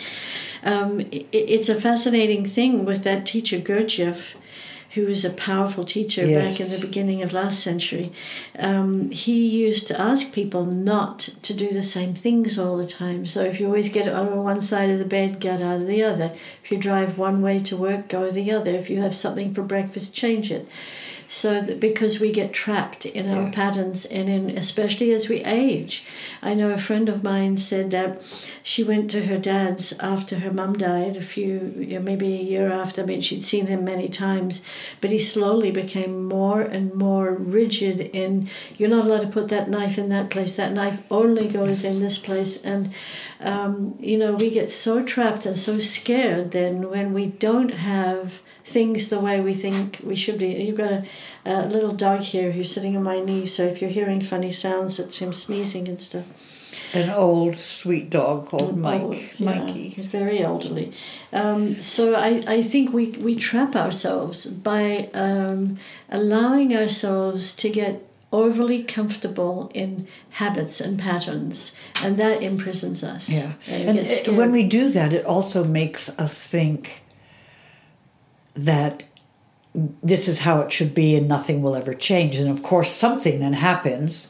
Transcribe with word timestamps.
um, 0.62 1.00
it, 1.00 1.26
it's 1.32 1.68
a 1.68 1.80
fascinating 1.80 2.46
thing 2.46 2.84
with 2.84 3.04
that 3.04 3.24
teacher 3.24 3.58
Gurdjieff, 3.58 4.34
who 4.94 5.06
was 5.06 5.24
a 5.24 5.30
powerful 5.30 5.84
teacher 5.84 6.24
yes. 6.24 6.58
back 6.58 6.66
in 6.66 6.72
the 6.72 6.86
beginning 6.86 7.22
of 7.22 7.32
last 7.32 7.60
century. 7.60 8.12
Um, 8.58 9.10
he 9.10 9.46
used 9.46 9.88
to 9.88 10.00
ask 10.00 10.32
people 10.32 10.64
not 10.64 11.18
to 11.18 11.54
do 11.54 11.72
the 11.72 11.82
same 11.82 12.14
things 12.14 12.58
all 12.58 12.76
the 12.76 12.86
time. 12.86 13.26
So 13.26 13.42
if 13.42 13.58
you 13.58 13.66
always 13.66 13.90
get 13.90 14.08
on 14.08 14.36
one 14.36 14.60
side 14.60 14.90
of 14.90 14.98
the 14.98 15.04
bed, 15.04 15.40
get 15.40 15.60
out 15.60 15.80
of 15.80 15.86
the 15.86 16.02
other. 16.02 16.32
If 16.62 16.70
you 16.70 16.78
drive 16.78 17.18
one 17.18 17.42
way 17.42 17.58
to 17.60 17.76
work, 17.76 18.08
go 18.08 18.30
the 18.30 18.52
other. 18.52 18.70
If 18.70 18.88
you 18.88 19.00
have 19.00 19.14
something 19.14 19.52
for 19.52 19.62
breakfast, 19.62 20.14
change 20.14 20.50
it 20.50 20.68
so 21.26 21.60
that 21.60 21.80
because 21.80 22.20
we 22.20 22.30
get 22.30 22.52
trapped 22.52 23.06
in 23.06 23.30
our 23.30 23.44
yeah. 23.44 23.50
patterns 23.50 24.04
and 24.06 24.28
in 24.28 24.50
especially 24.56 25.12
as 25.12 25.28
we 25.28 25.42
age. 25.44 26.04
I 26.42 26.54
know 26.54 26.70
a 26.70 26.78
friend 26.78 27.08
of 27.08 27.22
mine 27.22 27.56
said 27.56 27.90
that 27.90 28.22
she 28.62 28.82
went 28.82 29.10
to 29.12 29.26
her 29.26 29.38
dad's 29.38 29.92
after 30.00 30.40
her 30.40 30.52
mum 30.52 30.74
died 30.74 31.16
a 31.16 31.22
few 31.22 31.74
you 31.78 31.98
know, 31.98 32.00
maybe 32.00 32.34
a 32.34 32.42
year 32.42 32.70
after. 32.70 33.02
I 33.02 33.06
mean 33.06 33.20
she'd 33.20 33.44
seen 33.44 33.66
him 33.66 33.84
many 33.84 34.08
times 34.08 34.62
but 35.00 35.10
he 35.10 35.18
slowly 35.18 35.70
became 35.70 36.24
more 36.24 36.62
and 36.62 36.94
more 36.94 37.32
rigid 37.32 38.00
in 38.00 38.48
you're 38.76 38.90
not 38.90 39.04
allowed 39.04 39.22
to 39.22 39.28
put 39.28 39.48
that 39.48 39.68
knife 39.68 39.98
in 39.98 40.08
that 40.10 40.30
place. 40.30 40.56
That 40.56 40.72
knife 40.72 41.02
only 41.10 41.48
goes 41.48 41.84
in 41.84 42.00
this 42.00 42.18
place. 42.18 42.62
And 42.62 42.92
um, 43.40 43.96
you 44.00 44.18
know 44.18 44.34
we 44.34 44.50
get 44.50 44.70
so 44.70 45.02
trapped 45.02 45.46
and 45.46 45.58
so 45.58 45.78
scared 45.78 46.52
then 46.52 46.88
when 46.90 47.12
we 47.12 47.26
don't 47.26 47.72
have 47.72 48.42
things 48.64 49.08
the 49.08 49.20
way 49.20 49.40
we 49.40 49.54
think 49.54 50.00
we 50.02 50.16
should 50.16 50.38
be. 50.38 50.48
You've 50.48 50.78
got 50.78 50.92
a, 50.92 51.04
a 51.44 51.66
little 51.66 51.92
dog 51.92 52.20
here 52.20 52.52
who's 52.52 52.72
sitting 52.72 52.96
on 52.96 53.02
my 53.02 53.20
knee, 53.20 53.46
so 53.46 53.64
if 53.64 53.80
you're 53.80 53.90
hearing 53.90 54.20
funny 54.20 54.50
sounds, 54.52 54.98
it's 54.98 55.18
him 55.18 55.32
sneezing 55.32 55.88
and 55.88 56.00
stuff. 56.00 56.24
An 56.92 57.10
old 57.10 57.56
sweet 57.56 58.10
dog 58.10 58.46
called 58.46 58.76
Mike. 58.76 59.02
Old, 59.02 59.14
yeah, 59.14 59.44
Mikey. 59.44 59.88
He's 59.90 60.06
very 60.06 60.40
elderly. 60.40 60.92
Um, 61.32 61.80
so 61.80 62.14
I, 62.14 62.42
I 62.46 62.62
think 62.62 62.92
we, 62.92 63.10
we 63.10 63.36
trap 63.36 63.76
ourselves 63.76 64.46
by 64.46 65.10
um, 65.14 65.78
allowing 66.08 66.74
ourselves 66.74 67.54
to 67.56 67.68
get 67.70 68.02
overly 68.32 68.82
comfortable 68.82 69.70
in 69.74 70.08
habits 70.30 70.80
and 70.80 70.98
patterns, 70.98 71.76
and 72.02 72.16
that 72.16 72.42
imprisons 72.42 73.04
us. 73.04 73.30
Yeah. 73.30 73.52
And, 73.68 73.98
and 73.98 74.36
when 74.36 74.50
we 74.50 74.64
do 74.64 74.88
that, 74.90 75.12
it 75.12 75.24
also 75.24 75.62
makes 75.62 76.08
us 76.18 76.36
think 76.50 77.03
that 78.54 79.06
this 80.02 80.28
is 80.28 80.40
how 80.40 80.60
it 80.60 80.72
should 80.72 80.94
be 80.94 81.16
and 81.16 81.28
nothing 81.28 81.62
will 81.62 81.74
ever 81.74 81.92
change. 81.92 82.36
And 82.36 82.48
of 82.48 82.62
course, 82.62 82.90
something 82.90 83.40
then 83.40 83.54
happens 83.54 84.28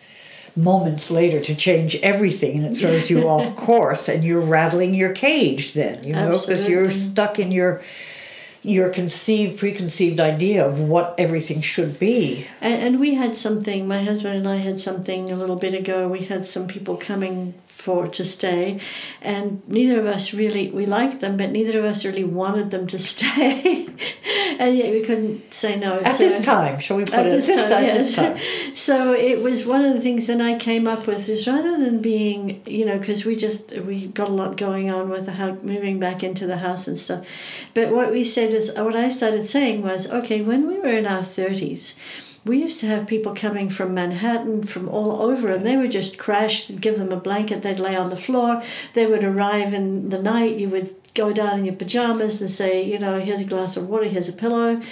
moments 0.56 1.10
later 1.10 1.40
to 1.40 1.54
change 1.54 1.96
everything 1.96 2.56
and 2.56 2.66
it 2.66 2.78
throws 2.78 3.10
you 3.10 3.22
off 3.28 3.54
course 3.56 4.08
and 4.08 4.24
you're 4.24 4.40
rattling 4.40 4.94
your 4.94 5.12
cage 5.12 5.74
then, 5.74 6.02
you 6.04 6.12
know, 6.12 6.38
because 6.38 6.68
you're 6.68 6.90
stuck 6.90 7.38
in 7.38 7.52
your 7.52 7.82
your 8.64 8.88
conceived 8.88 9.58
preconceived 9.58 10.18
idea 10.18 10.66
of 10.66 10.80
what 10.80 11.14
everything 11.18 11.60
should 11.60 11.98
be. 11.98 12.46
And, 12.62 12.82
and, 12.82 13.00
we 13.00 13.14
had 13.14 13.36
something 13.36 13.86
my 13.86 14.02
husband 14.02 14.36
and 14.38 14.48
i 14.48 14.56
had 14.56 14.80
something 14.80 15.30
a 15.30 15.36
little 15.36 15.56
bit 15.56 15.74
ago. 15.74 16.08
We 16.08 16.20
had 16.20 16.46
some 16.46 16.66
people 16.66 16.96
coming 16.96 17.52
for 17.66 18.08
to 18.08 18.24
stay. 18.24 18.80
And 19.20 19.62
neither 19.68 20.00
of 20.00 20.06
us 20.06 20.32
really 20.32 20.70
we 20.70 20.86
liked 20.86 21.20
them 21.20 21.36
but 21.36 21.50
neither 21.50 21.78
of 21.78 21.84
us 21.84 22.06
really 22.06 22.24
wanted 22.24 22.70
them 22.70 22.86
to 22.86 22.98
stay. 23.12 23.86
And 24.58 24.76
yet 24.76 24.92
we 24.92 25.02
couldn't 25.02 25.52
say 25.52 25.76
no. 25.76 25.98
At 26.00 26.12
so, 26.12 26.18
this 26.18 26.40
time 26.40 26.80
shall 26.80 26.96
we 26.96 27.04
put 27.04 27.14
at 27.14 27.26
it? 27.26 27.30
this, 27.30 27.46
this 27.48 27.60
time, 27.60 27.70
time, 27.70 27.84
yes. 27.84 27.96
this 27.96 28.16
time. 28.16 28.38
So 28.74 29.12
it 29.12 29.42
was 29.42 29.66
one 29.66 29.84
of 29.84 29.92
the 29.92 30.00
things 30.00 30.26
that 30.28 30.40
i 30.40 30.56
came 30.56 30.86
up 30.86 31.06
with 31.06 31.28
is 31.28 31.46
rather 31.46 31.76
than 31.78 32.00
being 32.00 32.62
you 32.64 32.86
know 32.86 32.98
because 32.98 33.26
we 33.26 33.36
just 33.36 33.72
we 33.80 34.06
got 34.06 34.28
a 34.28 34.32
lot 34.32 34.56
going 34.56 34.90
on 34.90 35.10
with 35.10 35.26
the 35.26 35.32
house 35.32 35.58
moving 35.62 36.00
back 36.00 36.22
into 36.22 36.46
the 36.46 36.56
house 36.56 36.88
and 36.88 36.98
stuff. 36.98 37.26
But 37.74 37.92
what 37.92 38.10
we 38.10 38.24
said 38.24 38.53
what 38.76 38.96
i 38.96 39.08
started 39.08 39.46
saying 39.46 39.82
was 39.82 40.10
okay 40.10 40.40
when 40.40 40.66
we 40.66 40.78
were 40.78 40.96
in 40.96 41.06
our 41.06 41.22
30s 41.22 41.94
we 42.44 42.58
used 42.58 42.80
to 42.80 42.86
have 42.86 43.06
people 43.06 43.34
coming 43.34 43.70
from 43.70 43.94
Manhattan, 43.94 44.64
from 44.64 44.88
all 44.88 45.22
over, 45.22 45.50
and 45.50 45.64
they 45.64 45.78
would 45.78 45.90
just 45.90 46.18
crash, 46.18 46.68
give 46.68 46.98
them 46.98 47.10
a 47.10 47.16
blanket, 47.16 47.62
they'd 47.62 47.80
lay 47.80 47.96
on 47.96 48.10
the 48.10 48.16
floor. 48.16 48.62
They 48.92 49.06
would 49.06 49.24
arrive 49.24 49.72
in 49.72 50.10
the 50.10 50.20
night, 50.20 50.58
you 50.58 50.68
would 50.68 50.94
go 51.14 51.32
down 51.32 51.60
in 51.60 51.64
your 51.64 51.74
pajamas 51.74 52.40
and 52.40 52.50
say, 52.50 52.82
you 52.82 52.98
know, 52.98 53.20
here's 53.20 53.40
a 53.40 53.44
glass 53.44 53.76
of 53.76 53.88
water, 53.88 54.04
here's 54.04 54.28
a 54.28 54.32
pillow, 54.32 54.82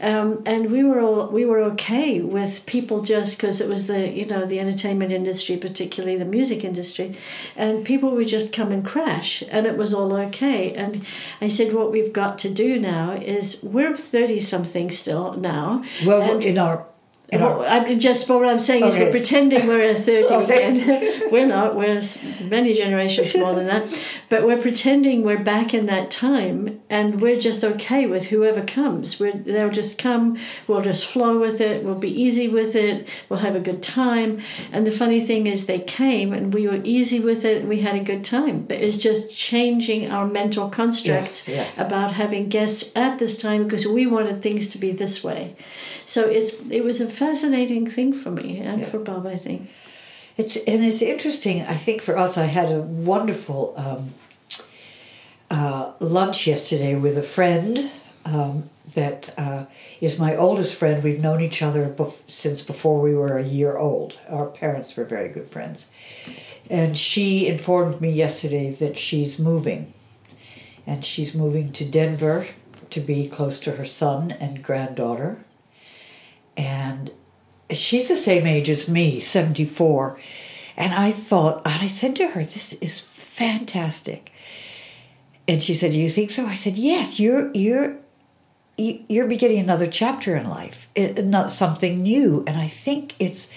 um, 0.00 0.42
and 0.46 0.70
we 0.70 0.84
were 0.84 1.00
all 1.00 1.28
we 1.28 1.44
were 1.44 1.60
okay 1.60 2.20
with 2.20 2.64
people 2.66 3.02
just 3.02 3.36
because 3.36 3.60
it 3.60 3.68
was 3.68 3.88
the 3.88 4.08
you 4.08 4.24
know 4.24 4.46
the 4.46 4.60
entertainment 4.60 5.12
industry, 5.12 5.56
particularly 5.56 6.16
the 6.16 6.24
music 6.24 6.64
industry, 6.64 7.16
and 7.56 7.84
people 7.84 8.10
would 8.12 8.28
just 8.28 8.52
come 8.52 8.70
and 8.72 8.84
crash, 8.84 9.42
and 9.50 9.66
it 9.66 9.76
was 9.76 9.92
all 9.92 10.12
okay. 10.14 10.72
And 10.74 11.04
I 11.40 11.48
said, 11.48 11.74
what 11.74 11.90
we've 11.90 12.12
got 12.12 12.38
to 12.40 12.50
do 12.50 12.78
now 12.78 13.12
is 13.12 13.62
we're 13.62 13.96
thirty 13.96 14.40
something 14.40 14.90
still 14.90 15.34
now. 15.34 15.84
Well, 16.04 16.38
in 16.38 16.58
our 16.58 16.86
Well, 17.32 17.64
I 17.66 17.84
mean, 17.84 17.98
just 17.98 18.26
for 18.26 18.38
what 18.38 18.48
I'm 18.48 18.58
saying 18.58 18.84
is 18.84 18.94
we're 18.94 19.10
pretending 19.10 19.66
we're 19.66 19.82
at 19.82 19.98
30 19.98 20.34
Okay. 20.42 20.80
again. 20.82 21.30
we're 21.32 21.46
not. 21.46 21.74
We're 21.74 22.02
many 22.44 22.74
generations 22.74 23.34
more 23.34 23.54
than 23.54 23.66
that. 23.68 24.04
But 24.28 24.44
we're 24.44 24.60
pretending 24.60 25.22
we're 25.22 25.42
back 25.42 25.72
in 25.72 25.86
that 25.86 26.10
time 26.10 26.82
and 26.90 27.20
we're 27.20 27.40
just 27.40 27.64
okay 27.64 28.06
with 28.06 28.26
whoever 28.26 28.62
comes. 28.62 29.18
We're, 29.18 29.32
they'll 29.32 29.70
just 29.70 29.98
come. 29.98 30.38
We'll 30.66 30.82
just 30.82 31.06
flow 31.06 31.38
with 31.38 31.60
it. 31.60 31.84
We'll 31.84 31.94
be 31.94 32.10
easy 32.10 32.48
with 32.48 32.74
it. 32.74 33.08
We'll 33.28 33.40
have 33.40 33.56
a 33.56 33.60
good 33.60 33.82
time. 33.82 34.40
And 34.70 34.86
the 34.86 34.92
funny 34.92 35.20
thing 35.20 35.46
is 35.46 35.66
they 35.66 35.80
came 35.80 36.32
and 36.34 36.52
we 36.52 36.68
were 36.68 36.80
easy 36.84 37.18
with 37.20 37.44
it 37.44 37.60
and 37.60 37.68
we 37.68 37.80
had 37.80 37.94
a 37.94 38.04
good 38.04 38.24
time. 38.24 38.64
But 38.64 38.78
it's 38.78 38.98
just 38.98 39.34
changing 39.34 40.10
our 40.10 40.26
mental 40.26 40.68
constructs 40.68 41.48
yeah. 41.48 41.68
about 41.78 42.12
having 42.12 42.48
guests 42.48 42.92
at 42.94 43.18
this 43.18 43.40
time 43.40 43.64
because 43.64 43.86
we 43.86 44.06
wanted 44.06 44.42
things 44.42 44.68
to 44.70 44.78
be 44.78 44.90
this 44.92 45.24
way. 45.24 45.56
So 46.04 46.22
it's 46.28 46.60
it 46.70 46.82
was 46.84 47.00
a 47.00 47.06
fascinating 47.08 47.86
thing 47.86 48.12
for 48.12 48.30
me 48.30 48.58
and 48.58 48.80
Yeah. 48.80 48.86
for 48.90 48.98
Bob, 48.98 49.26
I 49.26 49.36
think. 49.36 49.68
It's 50.36 50.56
and 50.56 50.84
it's 50.84 51.02
interesting. 51.02 51.62
I 51.62 51.74
think 51.74 52.02
for 52.02 52.16
us, 52.18 52.36
I 52.38 52.46
had 52.46 52.70
a 52.72 52.80
wonderful 52.80 53.74
um, 53.76 54.10
uh, 55.50 55.92
lunch 56.00 56.46
yesterday 56.46 56.94
with 56.94 57.18
a 57.18 57.22
friend 57.22 57.90
um, 58.24 58.70
that 58.94 59.34
uh, 59.38 59.64
is 60.00 60.18
my 60.18 60.34
oldest 60.36 60.74
friend. 60.74 61.02
We've 61.02 61.20
known 61.20 61.40
each 61.42 61.62
other 61.62 61.86
bef- 61.88 62.16
since 62.28 62.62
before 62.62 63.00
we 63.00 63.14
were 63.14 63.36
a 63.36 63.42
year 63.44 63.76
old. 63.76 64.18
Our 64.28 64.46
parents 64.46 64.96
were 64.96 65.04
very 65.04 65.28
good 65.28 65.48
friends, 65.50 65.86
and 66.70 66.96
she 66.96 67.46
informed 67.46 68.00
me 68.00 68.10
yesterday 68.10 68.70
that 68.70 68.96
she's 68.96 69.38
moving, 69.38 69.92
and 70.86 71.04
she's 71.04 71.34
moving 71.34 71.72
to 71.72 71.84
Denver 71.84 72.46
to 72.90 73.00
be 73.00 73.28
close 73.28 73.60
to 73.60 73.72
her 73.72 73.84
son 73.86 74.30
and 74.30 74.62
granddaughter, 74.62 75.44
and 76.56 77.10
she's 77.70 78.08
the 78.08 78.16
same 78.16 78.46
age 78.46 78.68
as 78.68 78.88
me, 78.88 79.20
74. 79.20 80.18
And 80.76 80.94
I 80.94 81.12
thought, 81.12 81.62
and 81.64 81.82
I 81.82 81.86
said 81.86 82.16
to 82.16 82.28
her, 82.28 82.40
this 82.40 82.72
is 82.74 83.00
fantastic. 83.00 84.32
And 85.48 85.62
she 85.62 85.74
said, 85.74 85.92
"Do 85.92 85.98
you 85.98 86.08
think 86.08 86.30
so?" 86.30 86.46
I 86.46 86.54
said, 86.54 86.78
"Yes. 86.78 87.18
You're 87.18 87.50
you're 87.52 87.96
you- 88.78 89.00
you're 89.08 89.26
beginning 89.26 89.58
another 89.58 89.86
chapter 89.88 90.36
in 90.36 90.48
life, 90.48 90.88
not 90.96 91.50
something 91.50 92.00
new." 92.02 92.44
And 92.46 92.56
I 92.56 92.68
think 92.68 93.14
it's 93.18 93.48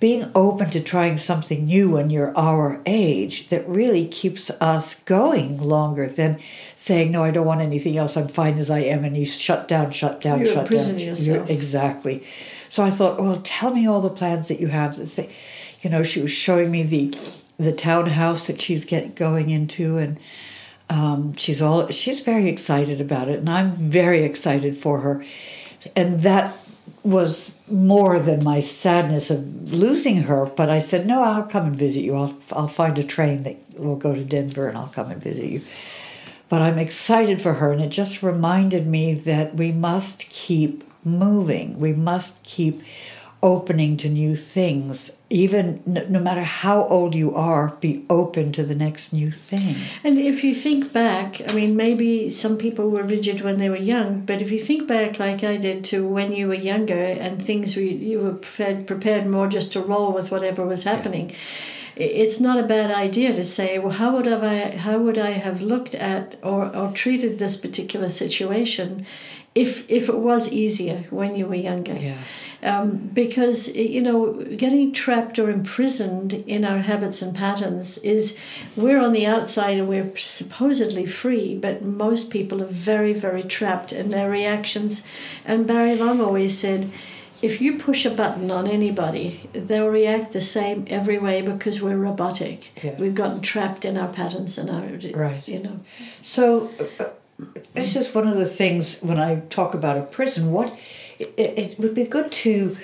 being 0.00 0.30
open 0.34 0.70
to 0.70 0.80
trying 0.80 1.18
something 1.18 1.66
new 1.66 1.90
when 1.90 2.08
you're 2.08 2.36
our 2.36 2.80
age 2.86 3.48
that 3.48 3.68
really 3.68 4.06
keeps 4.08 4.50
us 4.60 4.94
going 5.00 5.60
longer 5.60 6.08
than 6.08 6.38
saying, 6.74 7.12
"No, 7.12 7.22
I 7.22 7.30
don't 7.30 7.46
want 7.46 7.60
anything 7.60 7.96
else. 7.98 8.16
I'm 8.16 8.28
fine 8.28 8.58
as 8.58 8.70
I 8.70 8.78
am." 8.80 9.04
And 9.04 9.16
you 9.16 9.26
shut 9.26 9.68
down, 9.68 9.90
shut 9.92 10.20
down, 10.22 10.40
You 10.40 10.46
shut 10.46 10.70
down. 10.70 10.98
yourself. 10.98 11.50
exactly. 11.50 12.24
So 12.70 12.82
I 12.82 12.90
thought, 12.90 13.20
well, 13.20 13.40
tell 13.44 13.74
me 13.74 13.86
all 13.86 14.00
the 14.00 14.08
plans 14.08 14.48
that 14.48 14.58
you 14.60 14.68
have. 14.68 14.94
To 14.96 15.06
say, 15.06 15.28
you 15.82 15.90
know, 15.90 16.02
she 16.02 16.22
was 16.22 16.32
showing 16.32 16.70
me 16.70 16.82
the 16.82 17.14
the 17.58 17.72
townhouse 17.72 18.46
that 18.46 18.58
she's 18.60 18.86
get 18.86 19.14
going 19.14 19.50
into, 19.50 19.98
and 19.98 20.18
um, 20.88 21.36
she's 21.36 21.60
all 21.60 21.88
she's 21.88 22.20
very 22.20 22.48
excited 22.48 23.00
about 23.02 23.28
it, 23.28 23.40
and 23.40 23.50
I'm 23.50 23.72
very 23.72 24.24
excited 24.24 24.76
for 24.78 25.00
her, 25.00 25.22
and 25.94 26.22
that 26.22 26.56
was 27.02 27.58
more 27.68 28.20
than 28.20 28.44
my 28.44 28.60
sadness 28.60 29.30
of 29.30 29.72
losing 29.72 30.22
her. 30.24 30.46
But 30.46 30.68
I 30.68 30.78
said, 30.78 31.06
no, 31.06 31.22
I'll 31.22 31.44
come 31.44 31.66
and 31.66 31.76
visit 31.76 32.02
you. 32.02 32.16
I'll 32.16 32.36
I'll 32.52 32.68
find 32.68 32.98
a 32.98 33.04
train 33.04 33.42
that 33.44 33.56
will 33.78 33.96
go 33.96 34.14
to 34.14 34.24
Denver, 34.24 34.68
and 34.68 34.76
I'll 34.76 34.88
come 34.88 35.10
and 35.10 35.22
visit 35.22 35.46
you. 35.46 35.60
But 36.48 36.62
I'm 36.62 36.78
excited 36.78 37.40
for 37.40 37.54
her, 37.54 37.72
and 37.72 37.80
it 37.80 37.90
just 37.90 38.22
reminded 38.22 38.86
me 38.86 39.14
that 39.14 39.54
we 39.54 39.72
must 39.72 40.28
keep 40.30 40.84
moving. 41.04 41.78
We 41.78 41.92
must 41.92 42.42
keep 42.42 42.82
opening 43.42 43.96
to 43.98 44.08
new 44.08 44.36
things. 44.36 45.12
Even 45.30 45.82
no, 45.86 46.04
no 46.08 46.18
matter 46.20 46.42
how 46.42 46.84
old 46.86 47.14
you 47.14 47.34
are, 47.34 47.76
be 47.80 48.04
open 48.10 48.52
to 48.52 48.62
the 48.64 48.74
next 48.74 49.12
new 49.12 49.30
thing. 49.30 49.76
And 50.04 50.18
if 50.18 50.42
you 50.44 50.54
think 50.54 50.92
back, 50.92 51.40
I 51.48 51.54
mean, 51.54 51.76
maybe 51.76 52.28
some 52.30 52.56
people 52.58 52.90
were 52.90 53.02
rigid 53.02 53.40
when 53.42 53.56
they 53.58 53.70
were 53.70 53.76
young, 53.76 54.20
but 54.26 54.42
if 54.42 54.50
you 54.50 54.58
think 54.58 54.88
back, 54.88 55.18
like 55.18 55.42
I 55.44 55.56
did, 55.56 55.84
to 55.86 56.06
when 56.06 56.32
you 56.32 56.48
were 56.48 56.54
younger 56.54 57.02
and 57.24 57.40
things 57.40 57.76
we, 57.76 57.90
you 57.90 58.18
were 58.20 58.34
prepared, 58.34 58.86
prepared 58.86 59.26
more 59.26 59.46
just 59.48 59.72
to 59.72 59.80
roll 59.80 60.12
with 60.12 60.30
whatever 60.30 60.66
was 60.66 60.84
happening. 60.84 61.32
i- 61.32 61.34
It's 62.00 62.40
not 62.40 62.58
a 62.58 62.66
bad 62.66 62.90
idea 62.90 63.34
to 63.34 63.44
say, 63.44 63.78
well, 63.78 63.92
how 63.92 64.14
would 64.14 64.26
have 64.26 64.42
I, 64.42 64.76
how 64.76 64.98
would 64.98 65.18
I 65.18 65.32
have 65.32 65.60
looked 65.60 65.94
at 65.94 66.36
or, 66.42 66.74
or 66.74 66.92
treated 66.92 67.38
this 67.38 67.56
particular 67.56 68.08
situation, 68.08 69.06
if 69.54 69.90
if 69.90 70.08
it 70.08 70.18
was 70.18 70.52
easier 70.52 71.04
when 71.10 71.36
you 71.36 71.46
were 71.46 71.56
younger? 71.56 71.94
Yeah. 71.94 72.18
um, 72.62 72.96
because 73.12 73.74
you 73.74 74.02
know 74.02 74.34
getting 74.56 74.92
trapped 74.92 75.38
or 75.38 75.50
imprisoned 75.50 76.32
in 76.32 76.64
our 76.64 76.80
habits 76.80 77.22
and 77.22 77.34
patterns 77.34 77.98
is 77.98 78.38
we're 78.76 79.00
on 79.00 79.12
the 79.12 79.26
outside 79.26 79.78
and 79.78 79.88
we're 79.88 80.16
supposedly 80.16 81.06
free 81.06 81.56
but 81.56 81.82
most 81.82 82.30
people 82.30 82.62
are 82.62 82.66
very 82.66 83.12
very 83.14 83.42
trapped 83.42 83.92
in 83.92 84.10
their 84.10 84.30
reactions 84.30 85.02
and 85.44 85.66
barry 85.66 85.96
long 85.96 86.20
always 86.20 86.58
said 86.58 86.90
if 87.42 87.60
you 87.60 87.78
push 87.78 88.04
a 88.06 88.10
button 88.10 88.50
on 88.50 88.66
anybody 88.66 89.48
they'll 89.52 89.88
react 89.88 90.32
the 90.32 90.40
same 90.40 90.84
every 90.88 91.18
way 91.18 91.40
because 91.42 91.80
we're 91.82 91.96
robotic 91.96 92.70
Yeah. 92.84 92.96
we've 92.98 93.14
gotten 93.14 93.40
trapped 93.40 93.84
in 93.84 93.96
our 93.96 94.08
patterns 94.08 94.58
and 94.58 94.68
our 94.70 94.84
Right. 95.14 95.46
you 95.48 95.58
know 95.62 95.80
So, 96.22 96.70
uh, 96.98 97.04
this 97.74 97.96
is 97.96 98.14
one 98.14 98.28
of 98.28 98.36
the 98.36 98.46
things 98.46 99.00
when 99.00 99.18
I 99.18 99.40
talk 99.48 99.72
about 99.74 99.96
a 99.96 100.02
prison. 100.02 100.52
What 100.52 100.76
it, 101.18 101.32
it 101.38 101.78
would 101.78 101.94
be 101.94 102.04
good 102.04 102.30
to, 102.44 102.76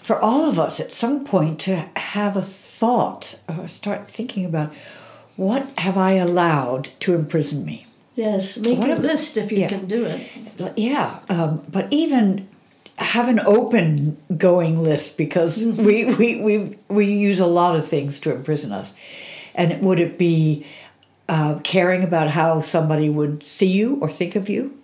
for 0.00 0.20
all 0.20 0.48
of 0.48 0.58
us 0.58 0.78
at 0.80 0.92
some 0.92 1.24
point, 1.24 1.58
to 1.60 1.76
have 1.96 2.36
a 2.36 2.42
thought 2.42 3.40
or 3.48 3.66
start 3.68 4.06
thinking 4.06 4.44
about 4.44 4.72
what 5.36 5.66
have 5.78 5.96
I 5.98 6.12
allowed 6.12 6.84
to 7.00 7.14
imprison 7.14 7.64
me. 7.64 7.86
yes 8.14 8.56
make 8.58 8.78
What 8.78 8.90
a 8.90 8.96
list 8.96 9.36
if 9.36 9.50
you 9.52 9.58
yeah. 9.58 9.68
can 9.68 9.86
do 9.86 10.04
it 10.04 10.20
Yeah, 10.76 11.18
um, 11.28 11.62
but 11.68 11.86
even 11.90 12.47
have 12.98 13.28
an 13.28 13.40
open 13.40 14.16
going 14.36 14.82
list 14.82 15.16
because 15.16 15.64
we, 15.64 16.04
we, 16.14 16.40
we, 16.40 16.78
we 16.88 17.12
use 17.12 17.40
a 17.40 17.46
lot 17.46 17.76
of 17.76 17.86
things 17.86 18.20
to 18.20 18.34
imprison 18.34 18.72
us. 18.72 18.94
And 19.54 19.80
would 19.82 20.00
it 20.00 20.18
be 20.18 20.66
uh, 21.28 21.60
caring 21.62 22.02
about 22.02 22.30
how 22.30 22.60
somebody 22.60 23.08
would 23.08 23.42
see 23.42 23.68
you 23.68 23.96
or 24.00 24.10
think 24.10 24.34
of 24.34 24.48
you? 24.48 24.77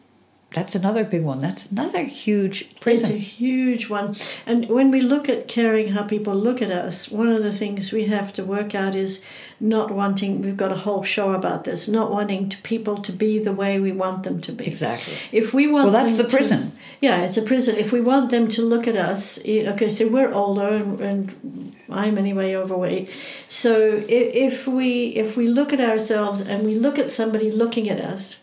That's 0.54 0.76
another 0.76 1.02
big 1.04 1.22
one. 1.24 1.40
That's 1.40 1.66
another 1.70 2.04
huge 2.04 2.78
prison. 2.80 3.10
It's 3.10 3.16
a 3.16 3.18
huge 3.18 3.90
one. 3.90 4.14
And 4.46 4.66
when 4.68 4.92
we 4.92 5.00
look 5.00 5.28
at 5.28 5.48
caring 5.48 5.88
how 5.88 6.04
people 6.04 6.34
look 6.34 6.62
at 6.62 6.70
us, 6.70 7.10
one 7.10 7.28
of 7.28 7.42
the 7.42 7.52
things 7.52 7.92
we 7.92 8.04
have 8.04 8.32
to 8.34 8.44
work 8.44 8.72
out 8.72 8.94
is 8.94 9.22
not 9.58 9.90
wanting, 9.90 10.42
we've 10.42 10.56
got 10.56 10.70
a 10.70 10.76
whole 10.76 11.02
show 11.02 11.32
about 11.32 11.64
this, 11.64 11.88
not 11.88 12.10
wanting 12.12 12.48
to 12.50 12.56
people 12.62 12.98
to 12.98 13.10
be 13.12 13.38
the 13.40 13.52
way 13.52 13.80
we 13.80 13.90
want 13.90 14.22
them 14.22 14.40
to 14.42 14.52
be. 14.52 14.64
Exactly. 14.64 15.14
If 15.32 15.52
we 15.52 15.66
want 15.66 15.86
Well, 15.86 15.92
that's 16.04 16.16
the 16.16 16.22
to- 16.22 16.28
prison. 16.30 16.70
yeah, 17.00 17.24
it's 17.24 17.36
a 17.36 17.42
prison. 17.42 17.74
If 17.76 17.90
we 17.90 18.00
want 18.00 18.30
them 18.30 18.48
to 18.50 18.62
look 18.62 18.86
at 18.86 18.96
us, 18.96 19.40
eh, 19.44 19.68
okay, 19.72 19.88
so 19.88 20.06
we're 20.08 20.32
older 20.32 20.68
and, 20.68 21.00
and 21.00 21.74
I'm 21.90 22.16
anyway 22.16 22.54
overweight. 22.54 23.10
So 23.48 24.02
if 24.08 24.68
we 24.68 25.08
if 25.16 25.36
we 25.36 25.48
look 25.48 25.72
at 25.72 25.80
ourselves 25.80 26.40
and 26.40 26.64
we 26.64 26.74
look 26.76 26.96
at 26.98 27.10
somebody 27.10 27.50
looking 27.50 27.88
at 27.90 27.98
us 27.98 28.38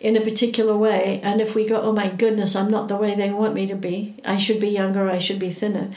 in 0.00 0.16
a 0.16 0.20
particular 0.20 0.76
way, 0.76 1.20
and 1.22 1.40
if 1.40 1.54
we 1.54 1.68
go, 1.68 1.80
oh 1.80 1.92
my 1.92 2.08
goodness, 2.08 2.56
I'm 2.56 2.70
not 2.70 2.88
the 2.88 2.96
way 2.96 3.14
they 3.14 3.30
want 3.30 3.54
me 3.54 3.66
to 3.66 3.74
be. 3.74 4.14
I 4.24 4.38
should 4.38 4.58
be 4.58 4.68
younger. 4.68 5.10
I 5.10 5.18
should 5.18 5.38
be 5.38 5.50
thinner. 5.50 5.90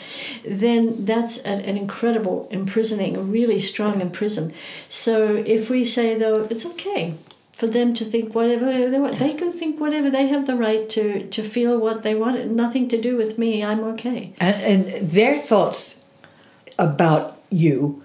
Then 0.45 1.05
that's 1.05 1.37
an, 1.39 1.61
an 1.61 1.77
incredible 1.77 2.47
imprisoning, 2.51 3.15
a 3.15 3.21
really 3.21 3.59
strong 3.59 4.01
imprison. 4.01 4.53
So 4.89 5.43
if 5.45 5.69
we 5.69 5.85
say 5.85 6.17
though, 6.17 6.41
it's 6.41 6.65
okay 6.65 7.15
for 7.53 7.67
them 7.67 7.93
to 7.93 8.03
think 8.03 8.35
whatever 8.35 8.89
they 8.89 8.99
want. 8.99 9.19
They 9.19 9.33
can 9.33 9.53
think 9.53 9.79
whatever. 9.79 10.09
They 10.09 10.27
have 10.27 10.47
the 10.47 10.55
right 10.55 10.89
to, 10.89 11.25
to 11.29 11.41
feel 11.41 11.79
what 11.79 12.03
they 12.03 12.13
want. 12.13 12.45
Nothing 12.47 12.89
to 12.89 13.01
do 13.01 13.15
with 13.15 13.37
me. 13.37 13.63
I'm 13.63 13.83
okay. 13.93 14.33
And, 14.39 14.61
and 14.61 15.09
their 15.09 15.37
thoughts 15.37 15.99
about 16.77 17.39
you 17.49 18.03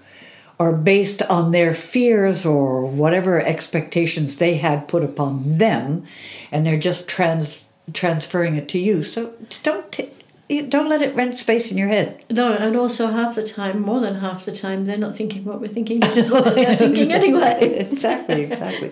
are 0.59 0.73
based 0.73 1.21
on 1.23 1.51
their 1.51 1.73
fears 1.73 2.45
or 2.45 2.85
whatever 2.85 3.41
expectations 3.41 4.37
they 4.37 4.57
had 4.57 4.87
put 4.87 5.03
upon 5.03 5.57
them, 5.57 6.03
and 6.51 6.65
they're 6.65 6.79
just 6.79 7.07
trans 7.07 7.65
transferring 7.93 8.55
it 8.55 8.67
to 8.69 8.77
you. 8.77 9.01
So 9.01 9.33
don't 9.63 9.91
t- 9.91 10.09
you 10.49 10.63
don't 10.63 10.89
let 10.89 11.01
it 11.01 11.15
rent 11.15 11.37
space 11.37 11.71
in 11.71 11.77
your 11.77 11.87
head. 11.87 12.25
No, 12.29 12.53
and 12.53 12.75
also 12.75 13.07
half 13.07 13.35
the 13.35 13.47
time, 13.47 13.81
more 13.81 13.99
than 13.99 14.15
half 14.15 14.45
the 14.45 14.51
time, 14.51 14.85
they're 14.85 14.97
not 14.97 15.15
thinking 15.15 15.45
what 15.45 15.61
we're 15.61 15.67
thinking. 15.67 15.99
they're 15.99 16.75
thinking 16.75 17.11
anyway. 17.13 17.87
exactly, 17.91 18.41
exactly. 18.41 18.91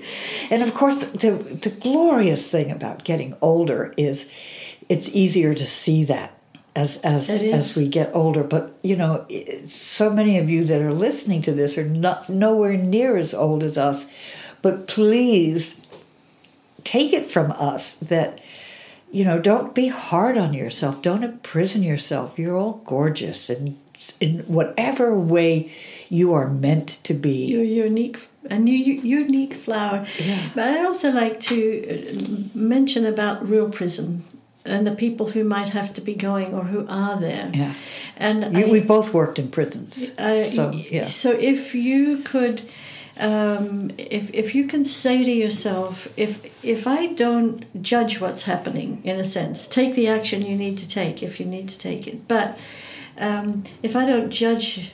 And 0.49 0.61
of 0.61 0.73
course, 0.73 1.03
the 1.05 1.31
the 1.31 1.75
glorious 1.81 2.49
thing 2.49 2.71
about 2.71 3.03
getting 3.03 3.35
older 3.41 3.93
is 3.97 4.29
it's 4.87 5.09
easier 5.13 5.53
to 5.53 5.65
see 5.65 6.05
that 6.05 6.36
as 6.77 6.97
as 6.97 7.29
as 7.29 7.75
we 7.75 7.87
get 7.87 8.11
older. 8.13 8.43
But 8.43 8.77
you 8.83 8.95
know, 8.95 9.25
so 9.65 10.11
many 10.11 10.37
of 10.37 10.49
you 10.49 10.63
that 10.65 10.81
are 10.81 10.93
listening 10.93 11.41
to 11.43 11.51
this 11.51 11.77
are 11.77 11.85
not 11.85 12.29
nowhere 12.29 12.77
near 12.77 13.17
as 13.17 13.33
old 13.33 13.63
as 13.63 13.77
us. 13.77 14.09
But 14.61 14.87
please 14.87 15.81
take 16.83 17.13
it 17.13 17.27
from 17.27 17.51
us 17.51 17.95
that 17.95 18.39
you 19.11 19.23
know, 19.23 19.39
don't 19.39 19.73
be 19.73 19.87
hard 19.87 20.37
on 20.37 20.53
yourself. 20.53 21.01
Don't 21.01 21.23
imprison 21.23 21.81
yourself. 21.81 22.37
You're 22.37 22.57
all 22.57 22.81
gorgeous 22.85 23.49
and 23.49 23.77
in 24.19 24.39
whatever 24.41 25.17
way 25.17 25.71
you 26.09 26.33
are 26.33 26.47
meant 26.47 26.99
to 27.03 27.15
be. 27.15 27.47
You're 27.47 27.63
unique, 27.63 28.19
a 28.49 28.59
new 28.59 28.75
unique 28.75 29.55
flower. 29.55 30.05
Yeah. 30.19 30.49
But 30.53 30.67
I 30.67 30.85
also 30.85 31.11
like 31.11 31.39
to 31.41 31.57
uh, 31.89 32.57
mention 32.57 33.05
about 33.05 33.49
real 33.49 33.69
prism 33.71 34.23
and 34.67 34.85
the 34.85 34.95
people 34.95 35.27
who 35.31 35.43
might 35.43 35.69
have 35.69 35.93
to 35.93 36.01
be 36.01 36.13
going 36.13 36.53
or 36.53 36.63
who 36.65 36.85
are 36.87 37.19
there. 37.19 37.49
Yeah. 37.53 37.73
And 38.17 38.57
You, 38.57 38.65
I- 38.65 38.69
we 38.71 38.79
both 38.81 39.13
worked 39.13 39.39
in 39.39 39.47
prisons. 39.49 40.11
Uh, 40.17 40.43
so, 40.45 40.71
yeah. 40.71 41.05
So 41.05 41.31
if 41.31 41.73
you 41.75 42.17
could, 42.19 42.61
um, 43.19 43.91
if 43.97 44.29
if 44.33 44.53
you 44.55 44.67
can 44.67 44.83
say 44.85 45.23
to 45.23 45.31
yourself, 45.31 46.07
if 46.17 46.39
if 46.63 46.85
I 46.87 47.07
don't 47.13 47.65
judge 47.81 48.19
what's 48.21 48.43
happening, 48.43 49.01
in 49.03 49.19
a 49.19 49.23
sense, 49.23 49.67
take 49.67 49.95
the 49.95 50.07
action 50.07 50.41
you 50.41 50.55
need 50.55 50.77
to 50.79 50.87
take 50.87 51.23
if 51.23 51.39
you 51.39 51.45
need 51.45 51.69
to 51.69 51.77
take 51.79 52.07
it. 52.07 52.27
But 52.27 52.57
um, 53.17 53.63
if 53.81 53.95
I 53.95 54.05
don't 54.05 54.29
judge 54.29 54.91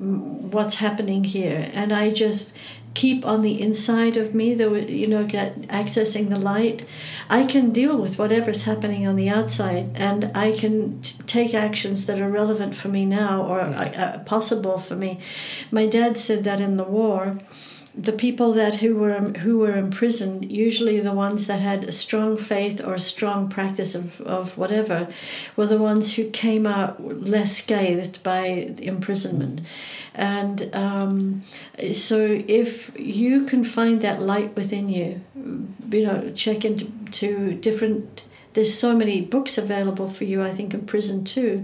mm, 0.00 0.50
what's 0.52 0.76
happening 0.76 1.24
here, 1.24 1.70
and 1.74 1.92
I 1.92 2.10
just 2.10 2.54
keep 2.96 3.26
on 3.26 3.42
the 3.42 3.60
inside 3.60 4.16
of 4.16 4.34
me, 4.34 4.54
the 4.54 4.90
you 4.90 5.06
know, 5.06 5.24
get 5.26 5.60
accessing 5.68 6.30
the 6.30 6.38
light, 6.38 6.82
I 7.28 7.44
can 7.44 7.70
deal 7.70 7.94
with 7.98 8.18
whatever's 8.18 8.62
happening 8.64 9.06
on 9.06 9.16
the 9.16 9.28
outside, 9.28 9.90
and 9.94 10.30
I 10.34 10.52
can 10.52 11.02
t- 11.02 11.22
take 11.26 11.52
actions 11.52 12.06
that 12.06 12.22
are 12.22 12.30
relevant 12.30 12.74
for 12.74 12.88
me 12.88 13.04
now 13.04 13.42
or 13.42 13.60
uh, 13.60 13.90
uh, 13.90 14.18
possible 14.20 14.78
for 14.78 14.96
me. 14.96 15.20
My 15.70 15.86
dad 15.86 16.16
said 16.16 16.44
that 16.44 16.58
in 16.58 16.78
the 16.78 16.84
war, 16.84 17.38
the 17.96 18.12
people 18.12 18.52
that 18.52 18.76
who 18.76 18.96
were 18.96 19.14
who 19.14 19.58
were 19.58 19.74
imprisoned, 19.74 20.50
usually 20.50 21.00
the 21.00 21.14
ones 21.14 21.46
that 21.46 21.60
had 21.60 21.84
a 21.84 21.92
strong 21.92 22.36
faith 22.36 22.84
or 22.84 22.94
a 22.94 23.00
strong 23.00 23.48
practice 23.48 23.94
of, 23.94 24.20
of 24.20 24.58
whatever, 24.58 25.08
were 25.56 25.66
the 25.66 25.78
ones 25.78 26.14
who 26.14 26.30
came 26.30 26.66
out 26.66 27.02
less 27.02 27.56
scathed 27.56 28.22
by 28.22 28.74
imprisonment. 28.78 29.62
And 30.14 30.74
um, 30.74 31.44
so, 31.92 32.42
if 32.46 32.98
you 33.00 33.46
can 33.46 33.64
find 33.64 34.02
that 34.02 34.20
light 34.20 34.54
within 34.54 34.90
you, 34.90 35.22
you 35.90 36.06
know, 36.06 36.32
check 36.34 36.64
into 36.64 36.90
to 37.12 37.54
different 37.54 38.24
there's 38.56 38.74
so 38.86 38.90
many 38.96 39.20
books 39.20 39.56
available 39.58 40.08
for 40.16 40.24
you, 40.24 40.42
I 40.42 40.50
think, 40.56 40.74
in 40.74 40.82
prison 40.86 41.24
too, 41.24 41.54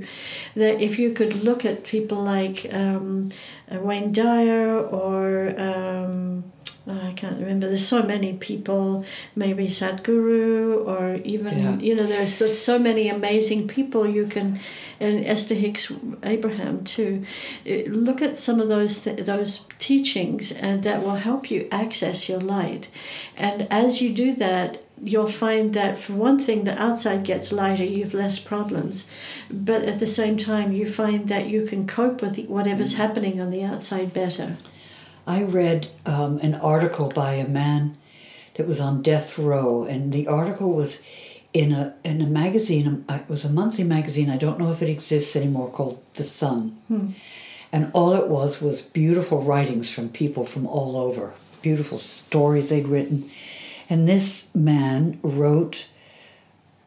that 0.54 0.80
if 0.80 0.98
you 1.00 1.08
could 1.18 1.42
look 1.42 1.64
at 1.64 1.82
people 1.84 2.18
like 2.22 2.58
um, 2.72 3.30
uh, 3.72 3.80
Wayne 3.80 4.12
Dyer 4.12 4.78
or 4.78 5.54
um, 5.58 6.44
I 6.86 7.12
can't 7.20 7.38
remember. 7.38 7.68
There's 7.68 7.86
so 7.86 8.02
many 8.02 8.32
people, 8.34 9.04
maybe 9.36 9.66
Sadhguru 9.68 10.84
or 10.92 11.14
even 11.24 11.52
Yeah. 11.58 11.76
you 11.86 11.94
know 11.96 12.06
there's 12.06 12.34
so, 12.34 12.46
so 12.54 12.76
many 12.78 13.08
amazing 13.08 13.68
people 13.68 14.02
you 14.06 14.26
can, 14.26 14.58
and 14.98 15.24
Esther 15.24 15.54
Hicks 15.54 15.92
Abraham 16.24 16.82
too. 16.84 17.24
Uh, 17.66 17.88
Look 18.06 18.20
at 18.22 18.36
some 18.36 18.58
of 18.60 18.68
those 18.68 18.94
th- 19.04 19.24
those 19.32 19.52
teachings, 19.78 20.50
and 20.52 20.82
that 20.82 21.02
will 21.04 21.20
help 21.28 21.50
you 21.52 21.68
access 21.70 22.28
your 22.28 22.40
light. 22.40 22.88
And 23.36 23.58
as 23.70 24.02
you 24.02 24.08
do 24.24 24.34
that, 24.46 24.70
you'll 25.02 25.26
find 25.26 25.74
that 25.74 25.98
for 25.98 26.12
one 26.12 26.38
thing 26.38 26.64
the 26.64 26.80
outside 26.80 27.24
gets 27.24 27.52
lighter 27.52 27.84
you 27.84 28.04
have 28.04 28.14
less 28.14 28.38
problems 28.38 29.10
but 29.50 29.82
at 29.82 29.98
the 29.98 30.06
same 30.06 30.36
time 30.38 30.72
you 30.72 30.86
find 30.90 31.28
that 31.28 31.48
you 31.48 31.66
can 31.66 31.86
cope 31.86 32.22
with 32.22 32.38
whatever's 32.46 32.96
happening 32.96 33.40
on 33.40 33.50
the 33.50 33.64
outside 33.64 34.12
better 34.12 34.56
I 35.26 35.42
read 35.42 35.88
um, 36.04 36.38
an 36.38 36.54
article 36.56 37.08
by 37.08 37.34
a 37.34 37.46
man 37.46 37.96
that 38.54 38.66
was 38.66 38.80
on 38.80 39.02
death 39.02 39.38
row, 39.38 39.84
and 39.84 40.12
the 40.12 40.26
article 40.26 40.72
was 40.72 41.00
in 41.52 41.72
a 41.72 41.94
in 42.02 42.20
a 42.20 42.26
magazine. 42.26 43.04
uh, 43.08 43.14
It 43.14 43.28
was 43.28 43.44
a 43.44 43.48
monthly 43.48 43.84
magazine. 43.84 44.30
I 44.30 44.36
don't 44.36 44.58
know 44.58 44.72
if 44.72 44.82
it 44.82 44.88
exists 44.88 45.36
anymore, 45.36 45.70
called 45.70 46.02
The 46.14 46.24
Sun. 46.24 46.76
And 47.74 47.90
all 47.94 48.14
it 48.14 48.28
was 48.28 48.60
was 48.60 48.82
beautiful 48.82 49.40
writings 49.42 49.94
from 49.94 50.08
people 50.10 50.44
from 50.44 50.66
all 50.66 50.96
over, 50.96 51.32
beautiful 51.62 51.98
stories 51.98 52.68
they'd 52.68 52.88
written. 52.88 53.30
And 53.92 54.08
this 54.08 54.48
man 54.54 55.20
wrote. 55.22 55.86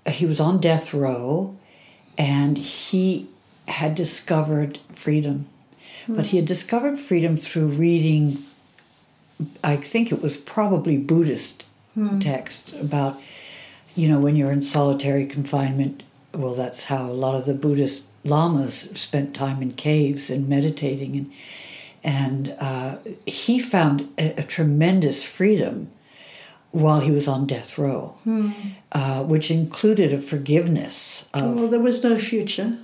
He 0.07 0.25
was 0.25 0.39
on 0.39 0.59
death 0.59 0.91
row, 0.91 1.55
and 2.17 2.57
he 2.57 3.27
had 3.67 3.93
discovered 3.93 4.79
freedom. 4.95 5.45
But 6.07 6.27
he 6.27 6.37
had 6.37 6.47
discovered 6.47 6.97
freedom 6.97 7.37
through 7.37 7.67
reading, 7.67 8.43
I 9.63 9.75
think 9.75 10.11
it 10.11 10.23
was 10.23 10.35
probably 10.35 10.97
Buddhist 10.97 11.67
text 12.19 12.73
about, 12.73 13.21
you 13.95 14.09
know, 14.09 14.19
when 14.19 14.35
you're 14.35 14.51
in 14.51 14.63
solitary 14.63 15.27
confinement. 15.27 16.01
Well, 16.33 16.55
that's 16.55 16.85
how 16.85 17.05
a 17.05 17.13
lot 17.13 17.35
of 17.35 17.45
the 17.45 17.53
Buddhist 17.53 18.05
lamas 18.23 18.89
spent 18.95 19.35
time 19.35 19.61
in 19.61 19.73
caves 19.73 20.31
and 20.31 20.49
meditating. 20.49 21.15
And, 21.15 21.31
and 22.03 22.55
uh, 22.59 22.97
he 23.27 23.59
found 23.59 24.09
a, 24.17 24.39
a 24.39 24.43
tremendous 24.43 25.23
freedom 25.23 25.91
while 26.75 26.99
he 26.99 27.09
was 27.09 27.25
on 27.25 27.47
death 27.47 27.77
row, 27.77 28.17
uh, 28.91 29.23
which 29.23 29.49
included 29.49 30.11
a 30.11 30.17
forgiveness 30.17 31.29
of 31.33 31.55
well 31.55 31.69
there 31.69 31.79
was 31.79 32.03
no 32.03 32.19
future. 32.19 32.77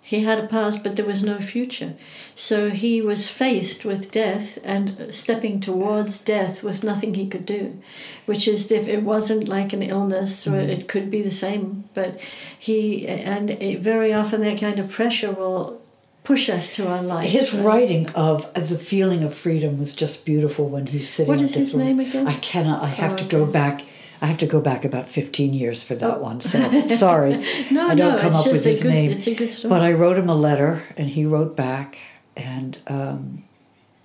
He 0.00 0.22
had 0.22 0.38
a 0.38 0.46
past 0.46 0.82
but 0.82 0.96
there 0.96 1.04
was 1.04 1.22
no 1.22 1.38
future. 1.40 1.94
So 2.34 2.70
he 2.70 3.02
was 3.02 3.28
faced 3.28 3.84
with 3.84 4.12
death 4.12 4.58
and 4.64 5.12
stepping 5.12 5.60
towards 5.60 6.24
death 6.24 6.62
with 6.62 6.82
nothing 6.84 7.12
he 7.14 7.28
could 7.28 7.44
do 7.44 7.78
which 8.24 8.48
is 8.48 8.72
if 8.72 8.88
it 8.88 9.02
wasn't 9.02 9.48
like 9.48 9.74
an 9.74 9.82
illness 9.82 10.46
or 10.46 10.58
it 10.58 10.88
could 10.88 11.10
be 11.10 11.20
the 11.20 11.30
same 11.30 11.84
but 11.92 12.18
he 12.58 13.06
and 13.06 13.50
very 13.82 14.14
often 14.14 14.40
that 14.40 14.60
kind 14.60 14.78
of 14.78 14.90
pressure 14.90 15.32
will 15.32 15.82
push 16.26 16.50
us 16.50 16.74
to 16.74 16.88
our 16.88 17.02
light 17.02 17.28
His 17.28 17.54
right? 17.54 17.64
writing 17.64 18.08
of 18.10 18.52
the 18.54 18.78
feeling 18.78 19.22
of 19.22 19.32
freedom 19.34 19.78
was 19.78 19.94
just 19.94 20.24
beautiful 20.24 20.68
when 20.68 20.86
he's 20.88 21.08
sitting. 21.08 21.28
What 21.28 21.38
at 21.38 21.44
is 21.44 21.54
his 21.54 21.74
name 21.74 22.00
again? 22.00 22.26
I 22.26 22.34
cannot. 22.34 22.82
I 22.82 22.88
have 22.88 23.12
Oh, 23.12 23.16
to 23.16 23.24
go 23.24 23.42
okay. 23.42 23.52
back. 23.52 23.84
I 24.20 24.26
have 24.26 24.38
to 24.38 24.46
go 24.46 24.60
back 24.60 24.84
about 24.84 25.08
fifteen 25.08 25.52
years 25.54 25.84
for 25.84 25.94
that 25.96 26.20
one. 26.20 26.40
So 26.40 26.58
sorry, 26.88 27.32
No, 27.70 27.88
I 27.88 27.94
don't 27.94 28.14
no, 28.16 28.18
come 28.18 28.34
up 28.34 28.46
with 28.46 28.64
his 28.64 28.82
good- 28.82 28.88
name. 28.92 29.10
it's 29.12 29.26
a 29.28 29.34
good 29.34 29.52
story. 29.54 29.70
But 29.70 29.82
I 29.82 29.92
wrote 29.92 30.18
him 30.18 30.28
a 30.28 30.34
letter, 30.34 30.82
and 30.96 31.08
he 31.10 31.24
wrote 31.26 31.54
back, 31.54 31.98
and 32.36 32.76
um, 32.88 33.44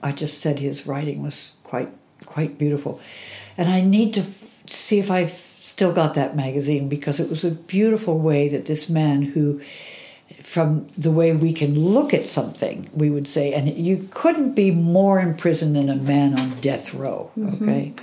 I 0.03 0.11
just 0.11 0.39
said 0.39 0.59
his 0.59 0.85
writing 0.85 1.23
was 1.23 1.53
quite 1.63 1.89
quite 2.25 2.57
beautiful, 2.57 2.99
and 3.57 3.67
I 3.69 3.81
need 3.81 4.13
to 4.13 4.21
f- 4.21 4.63
see 4.67 4.99
if 4.99 5.09
I've 5.09 5.31
still 5.63 5.93
got 5.93 6.13
that 6.15 6.35
magazine 6.35 6.89
because 6.89 7.19
it 7.19 7.29
was 7.29 7.43
a 7.43 7.51
beautiful 7.51 8.17
way 8.19 8.49
that 8.49 8.65
this 8.65 8.89
man 8.89 9.21
who 9.21 9.61
from 10.43 10.87
the 10.97 11.11
way 11.11 11.33
we 11.33 11.53
can 11.53 11.79
look 11.79 12.13
at 12.13 12.25
something, 12.25 12.89
we 12.93 13.09
would 13.09 13.27
say, 13.27 13.53
and 13.53 13.67
you 13.69 14.07
couldn't 14.11 14.53
be 14.53 14.71
more 14.71 15.19
in 15.19 15.35
prison 15.35 15.73
than 15.73 15.89
a 15.89 15.95
man 15.95 16.39
on 16.39 16.59
death 16.59 16.93
row, 16.93 17.31
okay? 17.55 17.93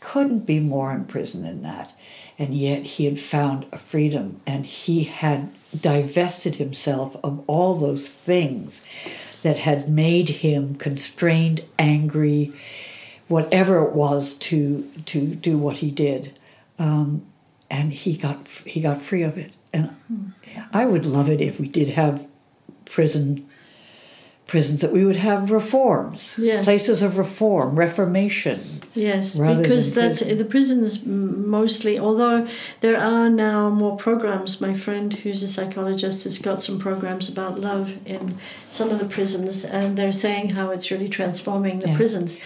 Couldn't 0.00 0.46
be 0.46 0.60
more 0.60 0.92
in 0.92 1.04
prison 1.04 1.42
than 1.42 1.62
that. 1.62 1.92
And 2.38 2.54
yet 2.54 2.84
he 2.84 3.04
had 3.04 3.18
found 3.18 3.66
a 3.72 3.78
freedom 3.78 4.38
and 4.46 4.64
he 4.64 5.04
had 5.04 5.50
divested 5.78 6.54
himself 6.54 7.16
of 7.22 7.42
all 7.46 7.74
those 7.74 8.12
things 8.14 8.86
that 9.42 9.58
had 9.58 9.88
made 9.88 10.28
him 10.28 10.74
constrained, 10.76 11.62
angry, 11.78 12.52
whatever 13.26 13.84
it 13.84 13.92
was 13.92 14.34
to 14.34 14.88
to 15.06 15.34
do 15.34 15.58
what 15.58 15.78
he 15.78 15.90
did. 15.90 16.38
Um, 16.78 17.26
and 17.70 17.92
he 17.92 18.16
got 18.16 18.48
he 18.64 18.80
got 18.80 19.00
free 19.00 19.22
of 19.22 19.36
it. 19.36 19.52
And 19.72 19.94
I 20.72 20.86
would 20.86 21.06
love 21.06 21.28
it 21.28 21.40
if 21.40 21.60
we 21.60 21.68
did 21.68 21.90
have 21.90 22.26
prison 22.84 23.46
prisons 24.46 24.80
that 24.80 24.92
we 24.92 25.04
would 25.04 25.16
have 25.16 25.50
reforms, 25.50 26.36
Yes. 26.38 26.64
places 26.64 27.02
of 27.02 27.18
reform, 27.18 27.78
reformation. 27.78 28.80
Yes, 28.94 29.36
because 29.36 29.92
that 29.92 30.16
prison. 30.16 30.38
the 30.38 30.44
prisons 30.46 31.04
mostly, 31.04 31.98
although 31.98 32.48
there 32.80 32.96
are 32.96 33.28
now 33.28 33.68
more 33.68 33.98
programs. 33.98 34.58
My 34.58 34.72
friend, 34.72 35.12
who's 35.12 35.42
a 35.42 35.48
psychologist, 35.48 36.24
has 36.24 36.38
got 36.38 36.62
some 36.62 36.78
programs 36.78 37.28
about 37.28 37.60
love 37.60 37.92
in 38.06 38.36
some 38.70 38.88
of 38.88 38.98
the 38.98 39.04
prisons, 39.04 39.66
and 39.66 39.98
they're 39.98 40.12
saying 40.12 40.50
how 40.50 40.70
it's 40.70 40.90
really 40.90 41.10
transforming 41.10 41.80
the 41.80 41.88
Yeah. 41.88 41.96
prisons. 41.96 42.38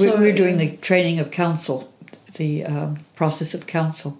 We, 0.00 0.08
we're 0.08 0.34
doing 0.34 0.56
the 0.56 0.78
training 0.78 1.18
of 1.20 1.30
council, 1.30 1.92
the 2.36 2.64
um, 2.64 3.00
process 3.14 3.52
of 3.52 3.66
council, 3.66 4.16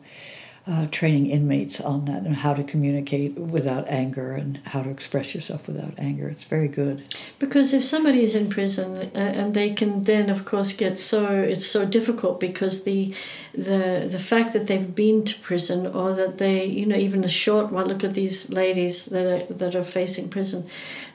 uh, 0.64 0.86
training 0.92 1.26
inmates 1.26 1.80
on 1.80 2.04
that 2.04 2.22
and 2.22 2.36
how 2.36 2.54
to 2.54 2.62
communicate 2.62 3.34
without 3.36 3.88
anger 3.88 4.32
and 4.32 4.58
how 4.66 4.80
to 4.80 4.90
express 4.90 5.34
yourself 5.34 5.66
without 5.66 5.92
anger. 5.98 6.28
It's 6.28 6.44
very 6.44 6.68
good. 6.68 7.02
Because 7.40 7.74
if 7.74 7.82
somebody 7.82 8.22
is 8.22 8.36
in 8.36 8.48
prison 8.48 9.10
uh, 9.12 9.18
and 9.18 9.54
they 9.54 9.72
can 9.72 10.04
then, 10.04 10.30
of 10.30 10.44
course, 10.44 10.72
get 10.72 11.00
so 11.00 11.26
it's 11.26 11.66
so 11.66 11.84
difficult 11.84 12.38
because 12.38 12.84
the 12.84 13.12
the 13.52 14.08
the 14.10 14.20
fact 14.20 14.52
that 14.52 14.68
they've 14.68 14.94
been 14.94 15.24
to 15.24 15.38
prison 15.40 15.86
or 15.86 16.14
that 16.14 16.38
they 16.38 16.64
you 16.64 16.86
know 16.86 16.96
even 16.96 17.24
a 17.24 17.28
short 17.28 17.72
one 17.72 17.88
look 17.88 18.04
at 18.04 18.14
these 18.14 18.48
ladies 18.50 19.06
that 19.06 19.26
are, 19.26 19.52
that 19.54 19.74
are 19.74 19.84
facing 19.84 20.28
prison 20.28 20.64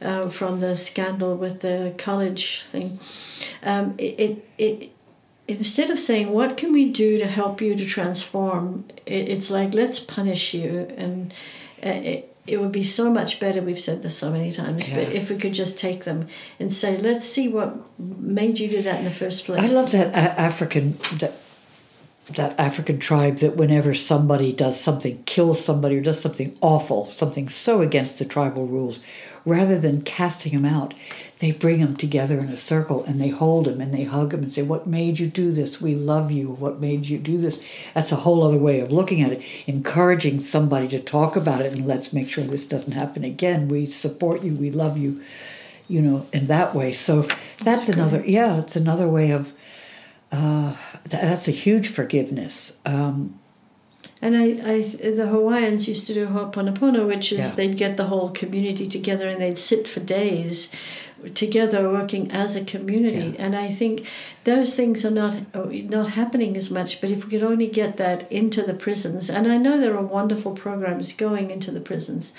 uh, 0.01 0.27
from 0.27 0.59
the 0.59 0.75
scandal 0.75 1.37
with 1.37 1.61
the 1.61 1.93
college 1.97 2.63
thing. 2.63 2.99
Um, 3.63 3.95
it, 3.97 4.19
it 4.19 4.45
it 4.57 4.96
instead 5.47 5.89
of 5.89 5.99
saying 5.99 6.31
what 6.31 6.57
can 6.57 6.71
we 6.73 6.91
do 6.91 7.17
to 7.17 7.27
help 7.27 7.61
you 7.61 7.75
to 7.75 7.85
transform 7.85 8.85
it, 9.05 9.29
it's 9.29 9.49
like 9.49 9.73
let's 9.73 9.99
punish 9.99 10.53
you 10.53 10.87
and 10.97 11.33
uh, 11.85 11.89
it, 11.89 12.35
it 12.45 12.59
would 12.61 12.71
be 12.71 12.83
so 12.83 13.11
much 13.11 13.39
better 13.39 13.61
we've 13.61 13.79
said 13.79 14.01
this 14.01 14.17
so 14.17 14.29
many 14.31 14.51
times 14.51 14.87
Yeah. 14.87 14.95
but 15.03 15.13
if 15.13 15.29
we 15.29 15.37
could 15.37 15.53
just 15.53 15.77
take 15.79 16.03
them 16.03 16.27
and 16.59 16.73
say 16.73 16.97
let's 16.97 17.27
see 17.27 17.47
what 17.47 17.75
made 17.99 18.59
you 18.59 18.67
do 18.69 18.81
that 18.83 18.99
in 18.99 19.05
the 19.05 19.11
first 19.11 19.45
place 19.45 19.71
I 19.71 19.73
love 19.73 19.91
that 19.91 20.13
African 20.15 20.97
that 21.19 21.33
that 22.35 22.59
African 22.59 22.99
tribe 22.99 23.37
that 23.37 23.55
whenever 23.55 23.93
somebody 23.93 24.51
does 24.51 24.77
something, 24.77 25.23
kills 25.23 25.63
somebody 25.63 25.97
or 25.97 26.01
does 26.01 26.19
something 26.19 26.57
awful, 26.59 27.05
something 27.05 27.47
so 27.47 27.81
against 27.81 28.19
the 28.19 28.25
tribal 28.25 28.65
rules, 28.67 28.99
rather 29.47 29.79
than 29.79 30.01
casting 30.01 30.51
them 30.51 30.65
out, 30.65 30.93
they 31.39 31.51
bring 31.51 31.79
them 31.79 31.95
together 31.95 32.39
in 32.39 32.49
a 32.49 32.57
circle 32.57 33.03
and 33.05 33.21
they 33.21 33.29
hold 33.29 33.65
them 33.65 33.79
and 33.79 33.93
they 33.93 34.03
hug 34.03 34.31
them 34.31 34.43
and 34.43 34.51
say, 34.51 34.61
"What 34.61 34.85
made 34.85 35.19
you 35.19 35.27
do 35.27 35.51
this? 35.51 35.81
We 35.81 35.95
love 35.95 36.31
you. 36.31 36.51
What 36.51 36.81
made 36.81 37.07
you 37.07 37.17
do 37.17 37.37
this?" 37.37 37.61
That's 37.93 38.11
a 38.11 38.17
whole 38.17 38.43
other 38.43 38.57
way 38.57 38.79
of 38.81 38.91
looking 38.91 39.21
at 39.21 39.31
it, 39.31 39.41
encouraging 39.65 40.41
somebody 40.41 40.87
to 40.89 40.99
talk 40.99 41.35
about 41.35 41.61
it 41.61 41.73
and 41.73 41.87
let's 41.87 42.11
make 42.11 42.29
sure 42.29 42.43
this 42.43 42.67
doesn't 42.67 42.93
happen 42.93 43.23
again. 43.23 43.69
We 43.69 43.85
support 43.85 44.43
you. 44.43 44.53
We 44.53 44.69
love 44.69 44.97
you. 44.97 45.21
You 45.87 46.01
know, 46.01 46.25
in 46.33 46.47
that 46.47 46.75
way. 46.75 46.91
So 46.91 47.25
that's, 47.63 47.87
another. 47.87 48.21
Yeah, 48.25 48.59
it's 48.59 48.75
another 48.75 49.07
way 49.07 49.31
of 49.31 49.53
uh, 50.33 50.75
th- 51.09 51.21
that's 51.23 51.47
a 51.47 51.51
huge 51.51 51.87
forgiveness. 51.87 52.75
Um, 52.85 53.39
And 54.21 54.35
I, 54.35 54.43
I, 54.43 54.81
the 54.81 55.27
Hawaiians 55.27 55.87
used 55.87 56.07
to 56.07 56.13
do 56.13 56.25
ho'oponopono, 56.27 57.05
which 57.07 57.31
is 57.31 57.39
Yeah. 57.39 57.51
they'd 57.55 57.77
get 57.77 57.97
the 57.97 58.05
whole 58.05 58.29
community 58.29 58.87
together 58.87 59.27
and 59.29 59.39
they'd 59.41 59.59
sit 59.59 59.87
for 59.87 59.99
days 59.99 60.71
together 61.33 61.89
working 61.89 62.31
as 62.31 62.55
a 62.55 62.63
community. 62.63 63.35
And 63.37 63.55
I 63.55 63.69
think 63.69 64.07
those 64.43 64.75
things 64.75 65.05
are 65.05 65.11
not 65.11 65.35
not 65.53 66.09
happening 66.09 66.55
as 66.57 66.69
much. 66.69 67.01
But 67.01 67.11
if 67.11 67.25
we 67.25 67.31
could 67.31 67.43
only 67.43 67.67
get 67.67 67.97
that 67.97 68.31
into 68.31 68.63
the 68.63 68.73
prisons, 68.73 69.29
and 69.29 69.51
I 69.51 69.57
know 69.57 69.79
there 69.79 69.97
are 69.97 70.03
wonderful 70.03 70.53
programs 70.53 71.13
going 71.13 71.51
into 71.51 71.71
the 71.71 71.81
prisons. 71.81 72.33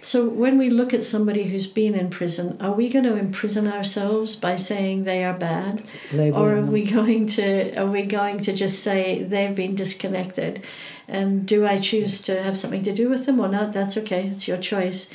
So 0.00 0.28
when 0.28 0.58
we 0.58 0.68
look 0.68 0.92
at 0.92 1.04
somebody 1.04 1.44
who's 1.44 1.68
been 1.68 1.94
in 1.94 2.10
prison, 2.10 2.60
are 2.60 2.72
we 2.72 2.88
going 2.88 3.04
to 3.04 3.16
imprison 3.16 3.68
ourselves 3.68 4.34
by 4.34 4.56
saying 4.56 5.04
they 5.04 5.24
are 5.24 5.32
bad? 5.32 5.84
Labeling 6.12 6.34
or 6.34 6.52
are 6.54 6.60
them. 6.60 6.72
we 6.72 6.84
going 6.84 7.28
to 7.28 7.76
are 7.76 7.86
we 7.86 8.02
going 8.02 8.40
to 8.40 8.52
just 8.52 8.82
say 8.82 9.22
they've 9.22 9.54
been 9.54 9.76
disconnected 9.76 10.60
and 11.08 11.46
do 11.46 11.66
i 11.66 11.78
choose 11.78 12.22
to 12.22 12.42
have 12.42 12.56
something 12.56 12.82
to 12.84 12.94
do 12.94 13.08
with 13.08 13.26
them 13.26 13.40
or 13.40 13.48
not 13.48 13.72
that's 13.72 13.96
okay 13.96 14.28
it's 14.28 14.46
your 14.46 14.56
choice 14.56 15.10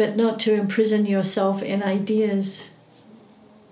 but 0.00 0.16
not 0.16 0.40
to 0.40 0.54
imprison 0.54 1.04
yourself 1.04 1.62
in 1.62 1.82
ideas 1.82 2.70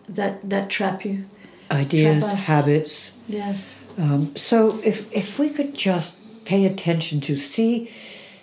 that 0.07 0.35
that 0.51 0.69
trap 0.69 1.03
you 1.03 1.25
ideas, 1.71 2.25
Trap 2.25 2.41
habits. 2.41 3.13
yes 3.27 3.75
Um, 3.97 4.37
so 4.37 4.79
if 4.85 5.11
if 5.11 5.39
we 5.39 5.49
could 5.49 5.73
just 5.75 6.17
pay 6.45 6.67
attention 6.67 7.21
to 7.23 7.37
see 7.37 7.91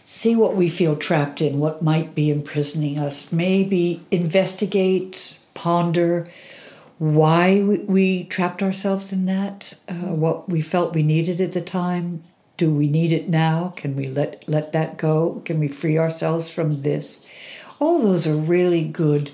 see 0.04 0.36
what 0.36 0.56
we 0.56 0.68
feel 0.70 0.96
trapped 0.96 1.42
in, 1.42 1.60
what 1.60 1.82
might 1.82 2.16
be 2.16 2.30
imprisoning 2.30 2.98
us, 3.00 3.32
maybe 3.32 4.02
investigate, 4.12 5.38
ponder 5.54 6.28
why 6.98 7.62
we, 7.62 7.78
we 7.98 8.24
trapped 8.26 8.62
ourselves 8.64 9.12
in 9.12 9.26
that, 9.26 9.74
uh, 9.90 10.14
what 10.24 10.50
we 10.50 10.62
felt 10.62 10.94
we 10.94 11.04
needed 11.04 11.40
at 11.42 11.52
the 11.52 11.62
time. 11.62 12.24
Do 12.58 12.74
we 12.74 12.88
need 12.88 13.12
it 13.12 13.30
now? 13.30 13.74
Can 13.76 13.96
we 13.96 14.08
let 14.08 14.44
let 14.48 14.72
that 14.72 14.98
go? 14.98 15.42
Can 15.46 15.60
we 15.60 15.68
free 15.68 15.98
ourselves 16.00 16.50
from 16.50 16.82
this? 16.82 17.26
All 17.80 18.02
those 18.02 18.26
are 18.26 18.36
really 18.36 18.84
good 18.84 19.32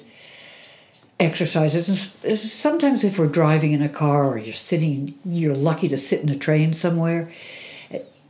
exercises. 1.19 2.13
And 2.23 2.37
sometimes, 2.37 3.03
if 3.03 3.17
we're 3.19 3.27
driving 3.27 3.71
in 3.71 3.81
a 3.81 3.89
car 3.89 4.27
or 4.27 4.37
you're 4.37 4.53
sitting, 4.53 5.13
you're 5.23 5.55
lucky 5.55 5.87
to 5.87 5.97
sit 5.97 6.21
in 6.21 6.29
a 6.29 6.35
train 6.35 6.73
somewhere, 6.73 7.31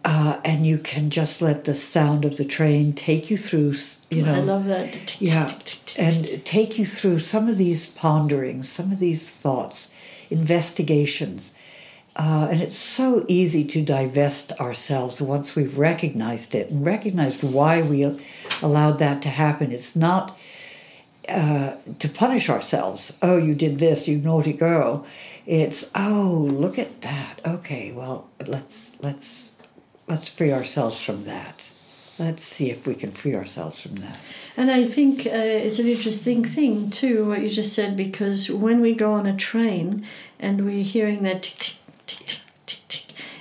uh, 0.03 0.39
and 0.43 0.65
you 0.65 0.77
can 0.77 1.09
just 1.09 1.41
let 1.41 1.63
the 1.63 1.75
sound 1.75 2.25
of 2.25 2.37
the 2.37 2.45
train 2.45 2.93
take 2.93 3.29
you 3.29 3.37
through. 3.37 3.75
You 4.09 4.23
know, 4.23 4.35
i 4.35 4.39
love 4.39 4.65
that 4.65 5.19
yeah, 5.21 5.57
and 5.97 6.43
take 6.45 6.77
you 6.77 6.85
through 6.85 7.19
some 7.19 7.47
of 7.47 7.57
these 7.57 7.87
ponderings, 7.87 8.69
some 8.69 8.91
of 8.91 8.99
these 8.99 9.41
thoughts, 9.41 9.91
investigations. 10.29 11.53
Uh, 12.15 12.49
and 12.51 12.61
it's 12.61 12.77
so 12.77 13.25
easy 13.27 13.63
to 13.63 13.81
divest 13.81 14.51
ourselves 14.59 15.21
once 15.21 15.55
we've 15.55 15.77
recognized 15.77 16.53
it 16.53 16.69
and 16.69 16.85
recognized 16.85 17.41
why 17.41 17.81
we 17.81 18.03
allowed 18.61 18.99
that 18.99 19.21
to 19.21 19.29
happen. 19.29 19.71
It's 19.71 19.95
not 19.95 20.37
uh, 21.29 21.75
to 21.99 22.09
punish 22.09 22.49
ourselves. 22.49 23.15
Oh, 23.21 23.37
you 23.37 23.55
did 23.55 23.79
this, 23.79 24.07
you 24.07 24.17
naughty 24.17 24.53
girl. 24.53 25.05
It's 25.45 25.89
oh, 25.95 26.47
look 26.51 26.77
at 26.77 27.01
that. 27.01 27.39
Okay, 27.45 27.93
well, 27.93 28.29
let's 28.45 28.91
let's 29.01 29.49
let's 30.07 30.27
free 30.27 30.51
ourselves 30.51 31.01
from 31.01 31.23
that. 31.23 31.71
Let's 32.19 32.43
see 32.43 32.69
if 32.69 32.85
we 32.85 32.93
can 32.93 33.11
free 33.11 33.33
ourselves 33.33 33.81
from 33.81 33.95
that. 33.95 34.17
And 34.57 34.69
I 34.69 34.83
think 34.83 35.25
uh, 35.25 35.29
it's 35.31 35.79
an 35.79 35.87
interesting 35.87 36.43
thing 36.43 36.91
too 36.91 37.29
what 37.29 37.41
you 37.41 37.49
just 37.49 37.73
said 37.73 37.95
because 37.95 38.51
when 38.51 38.81
we 38.81 38.93
go 38.93 39.13
on 39.13 39.25
a 39.25 39.35
train 39.35 40.05
and 40.39 40.65
we're 40.65 40.83
hearing 40.83 41.23
that 41.23 41.41
tick 41.43 41.57
tick 41.57 41.80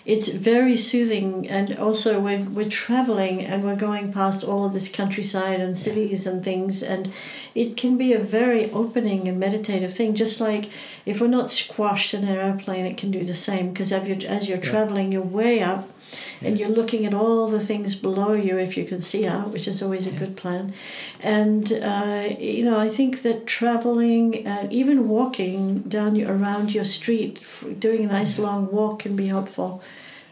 it's 0.04 0.28
very 0.28 0.76
soothing. 0.76 1.48
And 1.48 1.76
also 1.78 2.20
when 2.20 2.54
we're 2.54 2.68
traveling 2.68 3.44
and 3.44 3.62
we're 3.62 3.76
going 3.76 4.12
past 4.12 4.42
all 4.42 4.64
of 4.64 4.72
this 4.72 4.90
countryside 4.90 5.61
and 5.61 5.78
cities 5.78 6.26
and 6.26 6.42
things, 6.42 6.83
and 6.83 7.12
it 7.54 7.76
can 7.76 7.96
be 7.96 8.12
a 8.12 8.18
very 8.18 8.70
opening 8.72 9.28
and 9.28 9.38
meditative 9.38 9.94
thing. 9.94 10.14
Just 10.14 10.40
like 10.40 10.70
if 11.06 11.20
we're 11.20 11.28
not 11.28 11.50
squashed 11.50 12.14
in 12.14 12.24
an 12.24 12.37
airplane, 12.37 12.87
it 12.87 12.96
can 12.96 13.11
do 13.11 13.24
the 13.24 13.35
same 13.35 13.70
because 13.70 13.92
as 13.92 14.09
you're, 14.09 14.30
as 14.30 14.48
you're 14.48 14.59
traveling, 14.59 15.12
you're 15.12 15.22
way 15.22 15.62
up 15.62 15.88
and 16.42 16.59
you're 16.59 16.68
looking 16.81 17.07
at 17.07 17.14
all 17.14 17.46
the 17.46 17.61
things 17.61 17.94
below 17.94 18.33
you 18.33 18.59
if 18.59 18.76
you 18.76 18.85
can 18.85 19.00
see 19.00 19.26
out, 19.26 19.48
which 19.50 19.68
is 19.68 19.83
always 19.83 20.07
a 20.07 20.11
good 20.11 20.37
plan. 20.37 20.72
And 21.20 21.72
uh, 21.72 22.29
you 22.38 22.64
know, 22.64 22.79
I 22.79 22.88
think 22.88 23.22
that 23.22 23.46
traveling, 23.46 24.46
uh, 24.46 24.66
even 24.70 25.09
walking 25.09 25.81
down 25.81 26.16
your, 26.16 26.35
around 26.37 26.74
your 26.74 26.85
street, 26.85 27.38
f- 27.42 27.64
doing 27.79 28.05
a 28.05 28.07
nice 28.09 28.38
long 28.38 28.70
walk 28.70 29.00
can 29.00 29.16
be 29.16 29.26
helpful. 29.26 29.83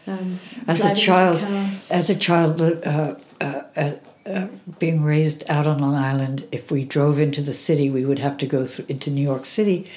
Um, 0.07 0.39
As 0.67 0.83
a 0.83 0.95
child, 0.95 1.43
as 1.91 2.09
a 2.09 2.15
child, 2.15 2.61
uh, 2.61 3.15
uh, 3.39 3.61
uh, 3.75 3.91
uh, 4.29 4.47
being 4.77 5.03
raised 5.03 5.43
out 5.49 5.65
on 5.65 5.79
Long 5.79 5.95
Island, 5.95 6.47
if 6.51 6.71
we 6.71 6.83
drove 6.83 7.19
into 7.19 7.41
the 7.41 7.53
city, 7.53 7.89
we 7.89 8.05
would 8.05 8.19
have 8.19 8.37
to 8.37 8.45
go 8.45 8.65
through, 8.65 8.85
into 8.87 9.09
New 9.09 9.23
York 9.23 9.45
City. 9.45 9.89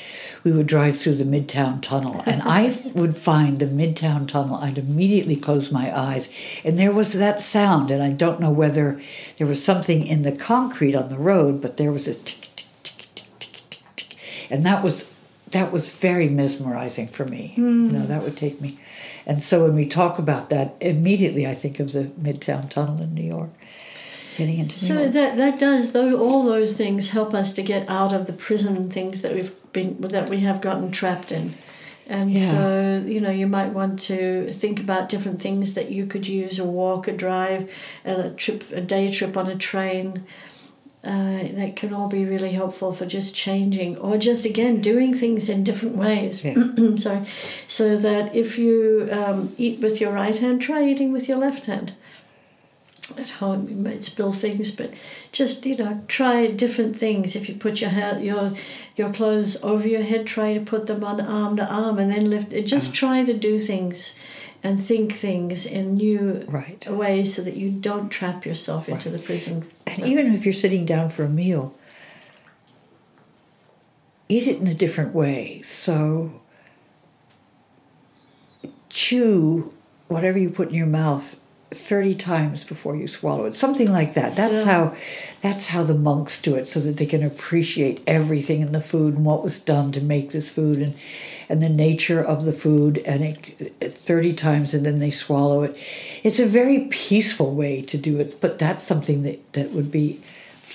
We 0.43 0.53
would 0.53 0.67
drive 0.67 0.97
through 0.97 1.15
the 1.15 1.25
Midtown 1.25 1.83
Tunnel, 1.83 2.23
and 2.27 2.43
I 2.43 2.77
would 2.95 3.17
find 3.17 3.59
the 3.59 3.67
Midtown 3.67 4.27
Tunnel. 4.27 4.57
I'd 4.57 4.79
immediately 4.79 5.37
close 5.37 5.71
my 5.71 5.97
eyes, 5.97 6.33
and 6.65 6.79
there 6.79 6.93
was 6.93 7.13
that 7.15 7.41
sound. 7.41 7.91
And 7.91 8.03
I 8.03 8.11
don't 8.11 8.41
know 8.41 8.51
whether 8.51 9.01
there 9.39 9.47
was 9.47 9.63
something 9.63 10.07
in 10.07 10.23
the 10.23 10.33
concrete 10.33 10.95
on 10.95 11.09
the 11.11 11.19
road, 11.19 11.61
but 11.61 11.77
there 11.77 11.93
was 11.93 12.09
a 12.09 12.15
tick, 12.15 12.49
tick, 12.57 12.67
tick, 12.83 13.15
tick, 13.15 13.39
tick, 13.39 13.61
tick, 13.61 13.97
tick, 13.97 14.17
and 14.51 14.65
that 14.65 14.83
was 14.83 15.13
that 15.53 15.71
was 15.71 15.91
very 15.95 16.29
mesmerizing 16.29 17.07
for 17.07 17.25
me. 17.27 17.55
You 17.57 17.93
know, 17.93 18.07
that 18.07 18.23
would 18.23 18.37
take 18.37 18.61
me. 18.61 18.79
And 19.27 19.43
so 19.43 19.65
when 19.65 19.77
we 19.77 19.87
talk 19.87 20.19
about 20.19 20.51
that, 20.51 20.75
immediately 20.81 21.47
I 21.47 21.55
think 21.55 21.79
of 21.79 21.93
the 21.93 22.05
Midtown 22.05 22.69
Tunnel 22.69 23.01
in 23.01 23.15
New 23.15 23.23
York, 23.23 23.51
getting 24.37 24.59
into 24.59 24.79
So 24.79 25.09
that 25.09 25.37
that 25.37 25.59
does 25.59 25.93
though 25.93 26.17
all 26.17 26.45
those 26.45 26.75
things 26.75 27.11
help 27.11 27.35
us 27.35 27.53
to 27.55 27.63
get 27.63 27.89
out 27.89 28.13
of 28.13 28.27
the 28.27 28.33
prison 28.33 28.91
things 28.91 29.23
that 29.23 29.35
we've 29.35 29.53
been 29.73 30.01
that 30.01 30.29
we 30.29 30.41
have 30.41 30.61
gotten 30.61 30.91
trapped 30.91 31.33
in. 31.33 31.55
And 32.07 32.31
Yeah. 32.33 32.45
so, 32.45 33.05
you 33.07 33.21
know, 33.21 33.31
you 33.31 33.47
might 33.47 33.73
want 33.73 34.01
to 34.03 34.51
think 34.53 34.81
about 34.81 35.09
different 35.09 35.41
things 35.41 35.75
that 35.75 35.91
you 35.93 36.05
could 36.07 36.27
use 36.27 36.59
a 36.59 36.65
walk, 36.65 37.09
a 37.09 37.13
drive, 37.13 37.71
a 38.05 38.31
trip, 38.31 38.65
a 38.73 38.81
day 38.81 39.11
trip 39.11 39.37
on 39.37 39.49
a 39.49 39.57
train. 39.57 40.25
Uh, 41.05 41.49
that 41.55 41.75
can 41.75 41.93
all 41.93 42.07
be 42.07 42.25
really 42.25 42.53
helpful 42.53 42.93
for 42.93 43.07
just 43.07 43.35
changing 43.35 43.97
or 43.97 44.17
just 44.17 44.45
again 44.45 44.81
doing 44.81 45.13
things 45.13 45.49
in 45.49 45.65
different 45.65 45.97
ways. 45.97 46.45
Yeah. 46.45 46.55
Sorry, 46.97 47.23
so 47.67 47.97
that 47.97 48.33
if 48.37 48.57
you 48.57 49.09
um, 49.11 49.53
eat 49.59 49.81
with 49.81 50.01
your 50.01 50.13
right 50.13 50.39
hand, 50.39 50.63
try 50.63 50.85
eating 50.85 51.11
with 51.13 51.29
your 51.29 51.39
left 51.39 51.67
hand 51.67 51.95
at 53.19 53.31
home 53.31 53.69
you 53.69 53.75
might 53.75 54.05
spill 54.05 54.33
things 54.33 54.71
but 54.71 54.93
just 55.33 55.67
you 55.67 55.77
know 55.77 56.03
try 56.09 56.47
different 56.47 56.97
things 56.97 57.35
if 57.35 57.49
you 57.49 57.55
put 57.55 57.81
your 57.81 57.91
hand 57.91 58.25
your 58.25 58.53
your 58.97 59.13
clothes 59.13 59.63
over 59.63 59.87
your 59.87 60.03
head 60.03 60.27
try 60.27 60.55
to 60.55 60.61
put 60.61 60.87
them 60.87 61.03
on 61.03 61.21
arm 61.21 61.57
to 61.57 61.67
arm 61.67 61.99
and 61.99 62.13
then 62.13 62.31
lift 62.31 62.53
it 62.53 62.63
just 62.63 62.87
uh-huh. 62.89 62.95
try 62.95 63.25
to 63.25 63.35
do 63.37 63.59
things 63.59 64.15
and 64.63 64.83
think 64.83 65.13
things 65.13 65.67
in 65.67 65.95
new 65.97 66.45
Right. 66.49 66.89
ways 66.89 67.35
so 67.35 67.43
that 67.43 67.57
you 67.57 67.71
don't 67.71 68.09
trap 68.11 68.47
yourself 68.47 68.89
into 68.89 69.11
the 69.11 69.19
prison 69.19 69.69
And 69.87 70.05
even 70.07 70.33
if 70.33 70.45
you're 70.45 70.53
sitting 70.53 70.87
down 70.87 71.09
for 71.09 71.25
a 71.25 71.29
meal, 71.29 71.75
eat 74.29 74.47
it 74.47 74.61
in 74.61 74.67
a 74.69 74.75
different 74.75 75.13
way. 75.15 75.63
So 75.63 76.41
chew 78.89 79.73
whatever 80.09 80.39
you 80.39 80.51
put 80.51 80.69
in 80.69 80.75
your 80.75 80.87
mouth 80.87 81.41
30 81.75 82.15
times 82.15 82.65
before 82.65 82.97
you 82.97 83.07
swallow 83.09 83.45
it. 83.47 83.55
Something 83.55 83.93
like 83.93 84.15
that. 84.15 84.37
That's 84.37 84.65
Yeah. 84.65 84.73
how 84.73 84.95
that's 85.41 85.67
how 85.69 85.83
the 85.83 85.95
monks 85.95 86.41
do 86.41 86.55
it 86.55 86.69
so 86.69 86.79
that 86.81 86.99
they 86.99 87.07
can 87.07 87.23
appreciate 87.25 88.01
everything 88.07 88.61
in 88.61 88.71
the 88.71 88.81
food 88.81 89.17
and 89.17 89.25
what 89.25 89.43
was 89.43 89.61
done 89.61 89.91
to 89.93 90.01
make 90.01 90.31
this 90.31 90.51
food 90.51 90.79
and 90.79 90.95
and 91.49 91.61
the 91.61 91.69
nature 91.69 92.21
of 92.23 92.45
the 92.45 92.53
food 92.53 92.99
and 93.05 93.25
it, 93.25 93.73
it 93.81 93.99
30 93.99 94.33
times 94.35 94.73
and 94.73 94.87
then 94.87 94.99
they 95.01 95.11
swallow 95.11 95.63
it. 95.65 95.77
It's 96.23 96.39
a 96.39 96.47
very 96.47 96.87
peaceful 96.91 97.55
way 97.55 97.83
to 97.83 97.99
do 97.99 98.19
it 98.21 98.41
but 98.41 98.59
that's 98.59 98.83
something 98.83 99.23
that 99.25 99.53
that 99.55 99.73
would 99.73 99.91
be 99.91 100.21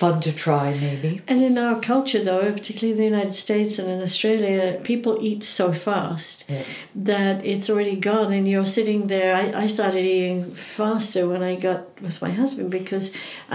fun 0.00 0.20
to 0.26 0.32
try 0.32 0.66
maybe 0.86 1.20
And 1.30 1.42
in 1.48 1.58
our 1.58 1.76
culture, 1.92 2.22
though, 2.30 2.52
particularly 2.58 2.92
in 2.92 2.98
the 3.02 3.10
United 3.16 3.34
States 3.46 3.78
and 3.80 3.88
in 3.94 4.00
Australia, 4.08 4.60
people 4.92 5.14
eat 5.30 5.42
so 5.58 5.66
fast 5.72 6.44
Yeah. 6.48 6.62
that 7.10 7.36
it's 7.52 7.68
already 7.72 7.96
gone, 8.10 8.30
and 8.36 8.44
you're 8.50 8.70
sitting 8.78 9.00
there. 9.14 9.30
I, 9.42 9.44
I 9.64 9.66
started 9.76 10.04
eating 10.14 10.54
faster 10.54 11.22
when 11.32 11.42
I 11.50 11.54
got 11.68 11.80
with 12.06 12.18
my 12.26 12.30
husband 12.42 12.68
because 12.70 13.06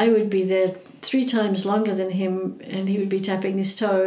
I 0.04 0.06
would 0.14 0.30
be 0.38 0.44
there 0.54 0.70
three 1.10 1.26
times 1.38 1.66
longer 1.72 1.94
than 2.02 2.10
him, 2.22 2.34
and 2.76 2.84
he 2.92 2.96
would 3.00 3.10
be 3.18 3.22
tapping 3.30 3.56
his 3.64 3.72
toe 3.76 4.02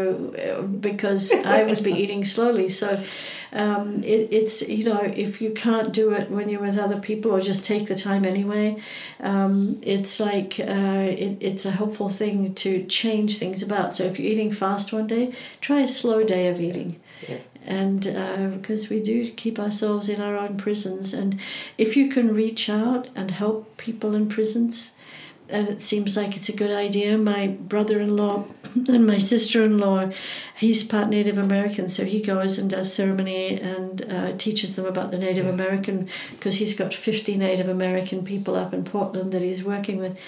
uh, 0.44 0.62
because 0.88 1.24
I 1.32 1.58
would 1.68 1.82
be 1.90 1.92
eating 2.02 2.22
slowly. 2.24 2.68
So. 2.68 2.88
Um, 3.52 4.02
it, 4.02 4.28
it's 4.32 4.68
you 4.68 4.84
know 4.84 5.00
if 5.00 5.40
you 5.40 5.52
can't 5.52 5.92
do 5.92 6.12
it 6.12 6.30
when 6.30 6.48
you're 6.48 6.60
with 6.60 6.78
other 6.78 7.00
people 7.00 7.32
or 7.32 7.40
just 7.40 7.64
take 7.64 7.86
the 7.86 7.94
time 7.94 8.24
anyway 8.24 8.76
um, 9.20 9.78
it's 9.82 10.18
like 10.20 10.58
uh, 10.60 11.06
it, 11.24 11.38
it's 11.40 11.64
a 11.64 11.70
helpful 11.70 12.08
thing 12.08 12.54
to 12.56 12.84
change 12.86 13.38
things 13.38 13.62
about. 13.62 13.94
So 13.94 14.04
if 14.04 14.18
you're 14.18 14.32
eating 14.32 14.52
fast 14.52 14.92
one 14.92 15.06
day 15.06 15.32
try 15.60 15.80
a 15.80 15.88
slow 15.88 16.24
day 16.24 16.48
of 16.48 16.60
eating. 16.60 17.00
Yeah. 17.26 17.38
and 17.64 18.02
because 18.60 18.90
we 18.90 19.02
do 19.02 19.30
keep 19.32 19.58
ourselves 19.58 20.08
in 20.08 20.20
our 20.20 20.36
own 20.36 20.56
prisons. 20.56 21.14
And 21.14 21.40
if 21.78 21.96
you 21.96 22.08
can 22.08 22.34
reach 22.34 22.68
out 22.68 23.08
and 23.16 23.30
help 23.30 23.76
people 23.76 24.14
in 24.14 24.28
prisons 24.28 24.92
and 25.48 25.68
it 25.68 25.80
seems 25.82 26.16
like 26.16 26.36
it's 26.36 26.48
a 26.48 26.56
good 26.56 26.70
idea. 26.70 27.16
My 27.16 27.46
brother-in-law 27.48 28.44
and 28.88 29.06
my 29.06 29.18
sister-in-law, 29.18 30.10
he's 30.58 30.84
part 30.84 31.08
Native 31.08 31.38
American, 31.38 31.88
so 31.88 32.04
he 32.04 32.20
goes 32.20 32.58
and 32.58 32.70
does 32.70 32.92
ceremony 32.92 33.60
and 33.60 34.12
uh, 34.12 34.36
teaches 34.36 34.76
them 34.76 34.86
about 34.86 35.10
the 35.10 35.18
Native 35.18 35.46
American 35.46 36.08
because 36.32 36.56
he's 36.56 36.76
got 36.76 36.92
fifty 36.94 37.36
Native 37.36 37.68
American 37.68 38.24
people 38.24 38.56
up 38.56 38.74
in 38.74 38.84
Portland 38.84 39.32
that 39.32 39.42
he's 39.42 39.62
working 39.64 39.98
with. 39.98 40.18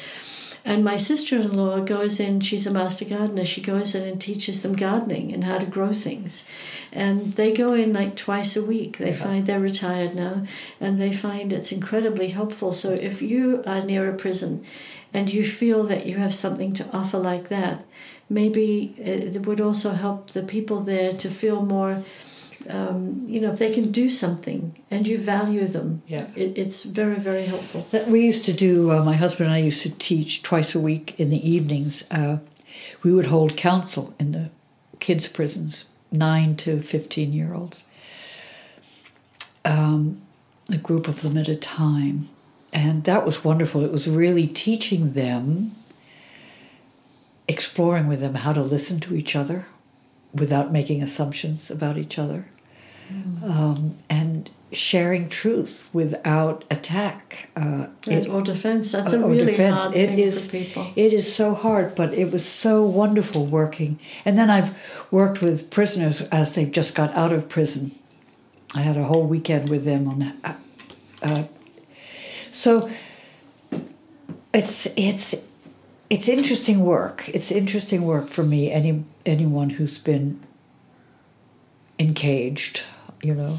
And 0.64 0.85
my 0.85 0.98
sister-in-law 0.98 1.81
goes 1.85 2.20
in. 2.20 2.40
She's 2.40 2.66
a 2.66 2.70
master 2.72 3.07
gardener. 3.07 3.46
She 3.46 3.62
goes 3.62 3.94
in 3.94 4.07
and 4.07 4.20
teaches 4.20 4.61
them 4.61 4.74
gardening 4.74 5.33
and 5.33 5.44
how 5.44 5.57
to 5.59 5.64
grow 5.64 5.92
things. 5.94 6.44
And 6.92 7.33
they 7.35 7.52
go 7.54 7.72
in 7.72 7.92
like 7.94 8.16
twice 8.16 8.54
a 8.54 8.62
week. 8.62 8.98
They 8.98 9.11
Yeah. 9.11 9.24
find 9.24 9.46
they're 9.46 9.61
retired 9.61 10.14
now, 10.14 10.42
and 10.81 10.98
they 10.98 11.12
find 11.12 11.52
it's 11.52 11.72
incredibly 11.72 12.28
helpful. 12.28 12.72
So 12.72 12.90
if 12.90 13.22
you 13.22 13.62
are 13.66 13.83
near 13.83 14.11
a 14.11 14.14
prison, 14.14 14.62
and 15.14 15.33
you 15.33 15.44
feel 15.44 15.85
that 15.85 16.07
you 16.07 16.16
have 16.18 16.35
something 16.35 16.75
to 16.75 16.85
offer 16.97 17.18
like 17.18 17.49
that, 17.49 17.85
maybe 18.29 18.94
it 18.99 19.47
would 19.47 19.61
also 19.61 19.92
help 19.92 20.31
the 20.31 20.42
people 20.42 20.81
there 20.81 21.12
to 21.12 21.31
feel 21.31 21.62
more. 21.62 22.03
Um, 22.68 23.21
you 23.27 23.40
know, 23.40 23.53
if 23.53 23.59
they 23.59 23.73
can 23.73 23.90
do 23.92 24.11
something 24.11 24.77
and 24.90 25.07
you 25.07 25.16
value 25.16 25.66
them, 25.66 26.03
Yeah. 26.07 26.27
it, 26.37 26.59
it's 26.59 26.83
very, 26.83 27.16
very 27.16 27.44
helpful. 27.44 27.87
That 27.92 28.09
we 28.09 28.27
used 28.27 28.44
to 28.44 28.53
do. 28.53 28.90
Uh, 28.92 29.03
my 29.05 29.14
husband 29.14 29.47
and 29.47 29.55
I 29.55 29.59
used 29.59 29.83
to 29.83 29.90
teach 29.90 30.42
twice 30.42 30.75
a 30.75 30.81
week 30.81 31.14
in 31.18 31.31
the 31.31 31.49
evenings. 31.49 32.05
Uh, 32.11 32.38
we 33.03 33.12
would 33.12 33.27
hold 33.27 33.57
council 33.57 34.12
in 34.18 34.33
the 34.33 34.51
kids' 35.01 35.29
prisons, 35.29 35.87
nine 36.12 36.57
to 36.57 36.83
fifteen 36.83 37.33
year 37.33 37.55
olds. 37.55 37.85
Um, 39.64 40.21
a 40.71 40.77
group 40.77 41.09
of 41.09 41.23
them 41.23 41.37
at 41.38 41.49
a 41.49 41.57
time, 41.57 42.29
and 42.72 43.04
that 43.04 43.24
was 43.24 43.44
wonderful. 43.44 43.85
It 43.85 43.92
was 43.92 44.07
really 44.09 44.46
teaching 44.46 45.12
them, 45.12 45.72
exploring 47.46 48.09
with 48.09 48.20
them 48.20 48.35
how 48.37 48.52
to 48.52 48.62
listen 48.62 49.00
to 49.00 49.14
each 49.14 49.35
other, 49.35 49.66
without 50.35 50.70
making 50.72 51.02
assumptions 51.02 51.70
about 51.70 51.96
each 51.96 52.18
other, 52.18 52.46
um, 53.42 53.96
and 54.11 54.50
sharing 54.70 55.31
truth 55.31 55.88
without 55.94 56.62
attack. 56.70 57.48
Uh, 57.57 57.87
it- 58.07 58.28
or 58.28 58.42
defense. 58.42 58.92
That's 58.92 59.14
a 59.14 59.26
really 59.26 59.46
defense. 59.46 59.81
hard 59.81 59.96
It 59.96 60.11
thing 60.11 60.18
is- 60.18 60.44
for 60.44 60.50
people. 60.52 60.87
It 60.94 61.14
is 61.14 61.33
so 61.35 61.54
hard, 61.54 61.94
but 61.94 62.12
it 62.12 62.31
was 62.31 62.44
so 62.44 62.83
wonderful 62.85 63.46
working. 63.46 63.98
And 64.26 64.37
then 64.37 64.50
I've 64.50 64.74
worked 65.11 65.40
with 65.40 65.70
prisoners 65.70 66.20
as 66.31 66.54
they've 66.54 66.70
just 66.70 66.94
got 66.94 67.14
out 67.16 67.33
of 67.33 67.48
prison. 67.48 67.92
I 68.74 68.81
had 68.83 68.98
a 68.98 69.04
whole 69.04 69.24
weekend 69.24 69.70
with 69.70 69.85
them 69.87 70.07
on. 70.07 70.35
Uh, 70.44 70.54
uh, 71.22 71.44
so 72.51 72.91
it's 74.55 74.87
it's 74.97 75.35
it's 76.11 76.29
interesting 76.29 76.85
work. 76.85 77.29
It's 77.29 77.51
interesting 77.53 78.03
work 78.03 78.29
for 78.29 78.43
me. 78.43 78.71
Any 78.71 79.05
anyone 79.27 79.71
who's 79.71 79.99
been 79.99 80.41
encaged, 81.99 82.85
you 83.23 83.35
know. 83.35 83.59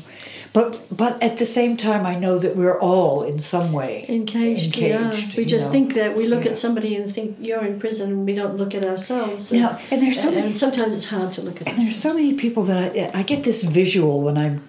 But 0.52 0.84
but 0.92 1.22
at 1.22 1.38
the 1.38 1.46
same 1.46 1.78
time, 1.78 2.06
I 2.08 2.16
know 2.18 2.38
that 2.40 2.56
we're 2.56 2.80
all 2.80 3.22
in 3.22 3.40
some 3.40 3.72
way 3.72 4.06
Encaged, 4.10 4.76
yeah. 4.78 5.06
encaged, 5.10 5.38
We 5.38 5.44
you 5.44 5.50
just 5.50 5.68
know. 5.68 5.72
think 5.74 5.94
that 5.94 6.18
we 6.18 6.26
look 6.26 6.46
Yeah. 6.46 6.52
at 6.52 6.58
somebody 6.58 6.96
and 6.96 7.14
think 7.14 7.38
you're 7.40 7.64
in 7.64 7.80
prison, 7.80 8.12
and 8.12 8.26
we 8.26 8.34
don't 8.34 8.58
look 8.58 8.74
at 8.74 8.84
ourselves. 8.84 9.52
Yeah, 9.52 9.78
and 9.92 10.02
there's 10.02 10.20
so 10.20 10.30
and, 10.30 10.36
many- 10.38 10.48
and 10.48 10.58
sometimes 10.58 10.96
it's 10.98 11.10
hard 11.10 11.34
to 11.34 11.42
look 11.44 11.62
at. 11.62 11.68
And 11.68 11.78
there's 11.78 11.96
so 12.02 12.14
many 12.16 12.34
people 12.34 12.64
that 12.64 12.96
I, 12.96 13.20
I 13.20 13.24
get 13.24 13.44
this 13.44 13.64
visual 13.64 14.22
when 14.22 14.38
I'm 14.40 14.68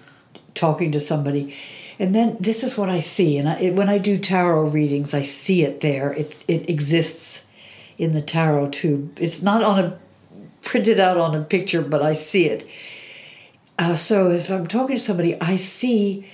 talking 0.53 0.91
to 0.91 0.99
somebody, 0.99 1.55
and 2.01 2.15
then 2.15 2.35
this 2.39 2.63
is 2.63 2.79
what 2.79 2.89
I 2.89 2.97
see. 2.97 3.37
And 3.37 3.47
I, 3.47 3.59
it, 3.59 3.75
when 3.75 3.87
I 3.87 3.99
do 3.99 4.17
tarot 4.17 4.69
readings, 4.69 5.13
I 5.13 5.21
see 5.21 5.61
it 5.61 5.81
there. 5.81 6.11
It 6.13 6.43
it 6.47 6.67
exists 6.67 7.45
in 7.99 8.13
the 8.13 8.23
tarot 8.23 8.69
tube. 8.69 9.19
It's 9.21 9.43
not 9.43 9.63
on 9.63 9.79
a 9.79 9.99
printed 10.63 10.99
out 10.99 11.17
on 11.17 11.35
a 11.35 11.43
picture, 11.43 11.83
but 11.83 12.01
I 12.01 12.13
see 12.13 12.47
it. 12.47 12.67
Uh, 13.77 13.95
so 13.95 14.31
if 14.31 14.49
I'm 14.49 14.65
talking 14.65 14.95
to 14.95 15.01
somebody, 15.01 15.39
I 15.39 15.55
see 15.57 16.27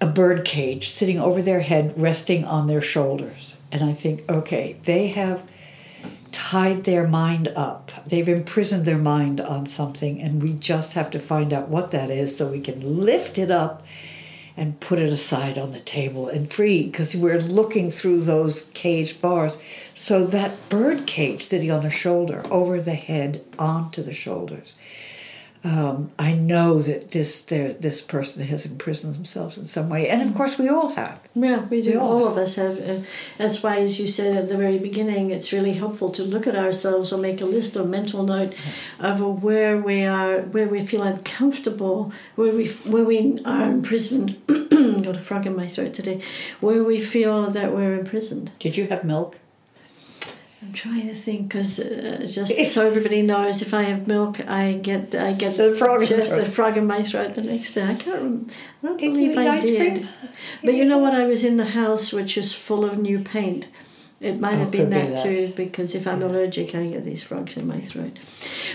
a 0.00 0.06
bird 0.06 0.44
cage 0.44 0.88
sitting 0.88 1.18
over 1.18 1.42
their 1.42 1.60
head, 1.60 1.94
resting 1.96 2.44
on 2.44 2.68
their 2.68 2.80
shoulders, 2.80 3.56
and 3.72 3.82
I 3.82 3.92
think, 3.92 4.24
okay, 4.30 4.76
they 4.84 5.08
have 5.08 5.42
tied 6.30 6.84
their 6.84 7.06
mind 7.06 7.48
up. 7.48 7.90
They've 8.06 8.28
imprisoned 8.28 8.84
their 8.84 8.98
mind 8.98 9.40
on 9.40 9.66
something, 9.66 10.22
and 10.22 10.40
we 10.40 10.52
just 10.52 10.94
have 10.94 11.10
to 11.10 11.18
find 11.18 11.52
out 11.52 11.68
what 11.68 11.90
that 11.90 12.10
is 12.10 12.36
so 12.36 12.48
we 12.48 12.60
can 12.60 13.04
lift 13.04 13.38
it 13.38 13.50
up 13.50 13.84
and 14.56 14.78
put 14.80 14.98
it 14.98 15.08
aside 15.08 15.58
on 15.58 15.72
the 15.72 15.80
table 15.80 16.28
and 16.28 16.52
free 16.52 16.86
because 16.86 17.16
we're 17.16 17.40
looking 17.40 17.90
through 17.90 18.20
those 18.20 18.64
cage 18.74 19.20
bars. 19.20 19.60
So 19.94 20.24
that 20.26 20.68
bird 20.68 21.06
cage 21.06 21.42
sitting 21.42 21.70
on 21.70 21.82
her 21.82 21.90
shoulder, 21.90 22.42
over 22.50 22.80
the 22.80 22.94
head, 22.94 23.44
onto 23.58 24.02
the 24.02 24.12
shoulders. 24.12 24.76
Um, 25.64 26.12
I 26.18 26.34
know 26.34 26.82
that 26.82 27.08
this 27.08 27.40
there, 27.40 27.72
this 27.72 28.02
person 28.02 28.44
has 28.44 28.66
imprisoned 28.66 29.14
themselves 29.14 29.56
in 29.56 29.64
some 29.64 29.88
way, 29.88 30.10
and 30.10 30.20
of 30.20 30.34
course 30.34 30.58
we 30.58 30.68
all 30.68 30.90
have. 30.90 31.18
Yeah, 31.34 31.64
we 31.64 31.80
do. 31.80 31.92
We 31.92 31.96
all 31.96 32.24
all 32.24 32.28
of 32.28 32.36
us 32.36 32.56
have. 32.56 32.78
Uh, 32.86 33.00
that's 33.38 33.62
why, 33.62 33.78
as 33.78 33.98
you 33.98 34.06
said 34.06 34.36
at 34.36 34.50
the 34.50 34.58
very 34.58 34.78
beginning, 34.78 35.30
it's 35.30 35.54
really 35.54 35.72
helpful 35.72 36.10
to 36.10 36.22
look 36.22 36.46
at 36.46 36.54
ourselves 36.54 37.14
or 37.14 37.18
make 37.18 37.40
a 37.40 37.46
list 37.46 37.78
or 37.78 37.84
mental 37.84 38.22
note 38.24 38.54
of 39.00 39.42
where 39.42 39.78
we 39.78 40.04
are, 40.04 40.40
where 40.40 40.68
we 40.68 40.84
feel 40.84 41.02
uncomfortable, 41.02 42.12
where 42.34 42.52
we 42.52 42.68
where 42.84 43.04
we 43.04 43.40
are 43.46 43.64
imprisoned. 43.64 44.36
Got 44.46 45.16
a 45.16 45.20
frog 45.20 45.46
in 45.46 45.56
my 45.56 45.66
throat 45.66 45.94
today. 45.94 46.20
Where 46.60 46.84
we 46.84 47.00
feel 47.00 47.50
that 47.50 47.72
we're 47.72 47.98
imprisoned. 47.98 48.52
Did 48.58 48.76
you 48.76 48.86
have 48.88 49.02
milk? 49.02 49.38
I'm 50.64 50.72
trying 50.72 51.06
to 51.08 51.14
think 51.14 51.48
because 51.48 51.78
uh, 51.78 52.26
just 52.30 52.56
so 52.72 52.86
everybody 52.86 53.20
knows, 53.22 53.60
if 53.62 53.74
I 53.74 53.82
have 53.82 54.06
milk, 54.08 54.40
I 54.48 54.72
get 54.82 55.14
I 55.14 55.32
get 55.34 55.56
The 55.58 55.74
frog 55.76 56.02
in 56.02 56.08
the 56.08 56.16
just 56.16 56.30
the 56.34 56.46
frog 56.46 56.76
in 56.78 56.86
my 56.86 57.02
throat 57.02 57.34
the 57.34 57.42
next 57.42 57.74
day. 57.74 57.84
I 57.84 57.94
can't. 57.94 58.22
Rem- 58.22 58.46
I 58.82 58.86
don't 58.86 58.96
Did 58.98 59.06
you 59.06 59.10
believe 59.12 59.32
eat 59.32 59.38
I 59.38 59.56
ice 59.56 59.62
did. 59.64 59.92
cream? 59.96 60.08
But 60.64 60.74
you 60.74 60.84
know 60.86 60.96
what? 60.98 61.12
I 61.14 61.26
was 61.26 61.44
in 61.44 61.56
the 61.58 61.66
house 61.66 62.12
which 62.12 62.36
is 62.38 62.54
full 62.54 62.84
of 62.84 62.96
new 62.98 63.18
paint. 63.18 63.68
It 64.20 64.38
might 64.40 64.54
Oh, 64.54 64.58
have 64.60 64.70
been 64.70 64.90
could 64.90 64.90
be 64.90 64.96
that, 65.00 65.16
that. 65.16 65.22
too, 65.22 65.52
because 65.54 65.94
if 65.94 66.06
I'm 66.06 66.22
allergic, 66.22 66.74
I 66.74 66.86
get 66.86 67.04
these 67.04 67.22
frogs 67.22 67.58
in 67.58 67.66
my 67.66 67.80
throat. 67.80 68.16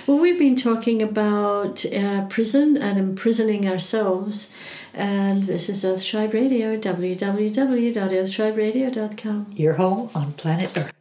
Well, 0.05 0.19
we've 0.19 0.37
been 0.37 0.55
talking 0.55 1.01
about 1.01 1.83
uh, 1.91 2.27
prison 2.27 2.77
and 2.77 2.99
imprisoning 2.99 3.67
ourselves, 3.67 4.51
and 4.93 5.43
this 5.43 5.67
is 5.67 5.83
Earth 5.83 6.05
Tribe 6.05 6.35
Radio, 6.35 6.77
www.earthtriberadio.com. 6.77 9.47
Your 9.55 9.73
home 9.73 10.11
on 10.13 10.33
planet 10.33 10.69
Earth. 10.77 10.93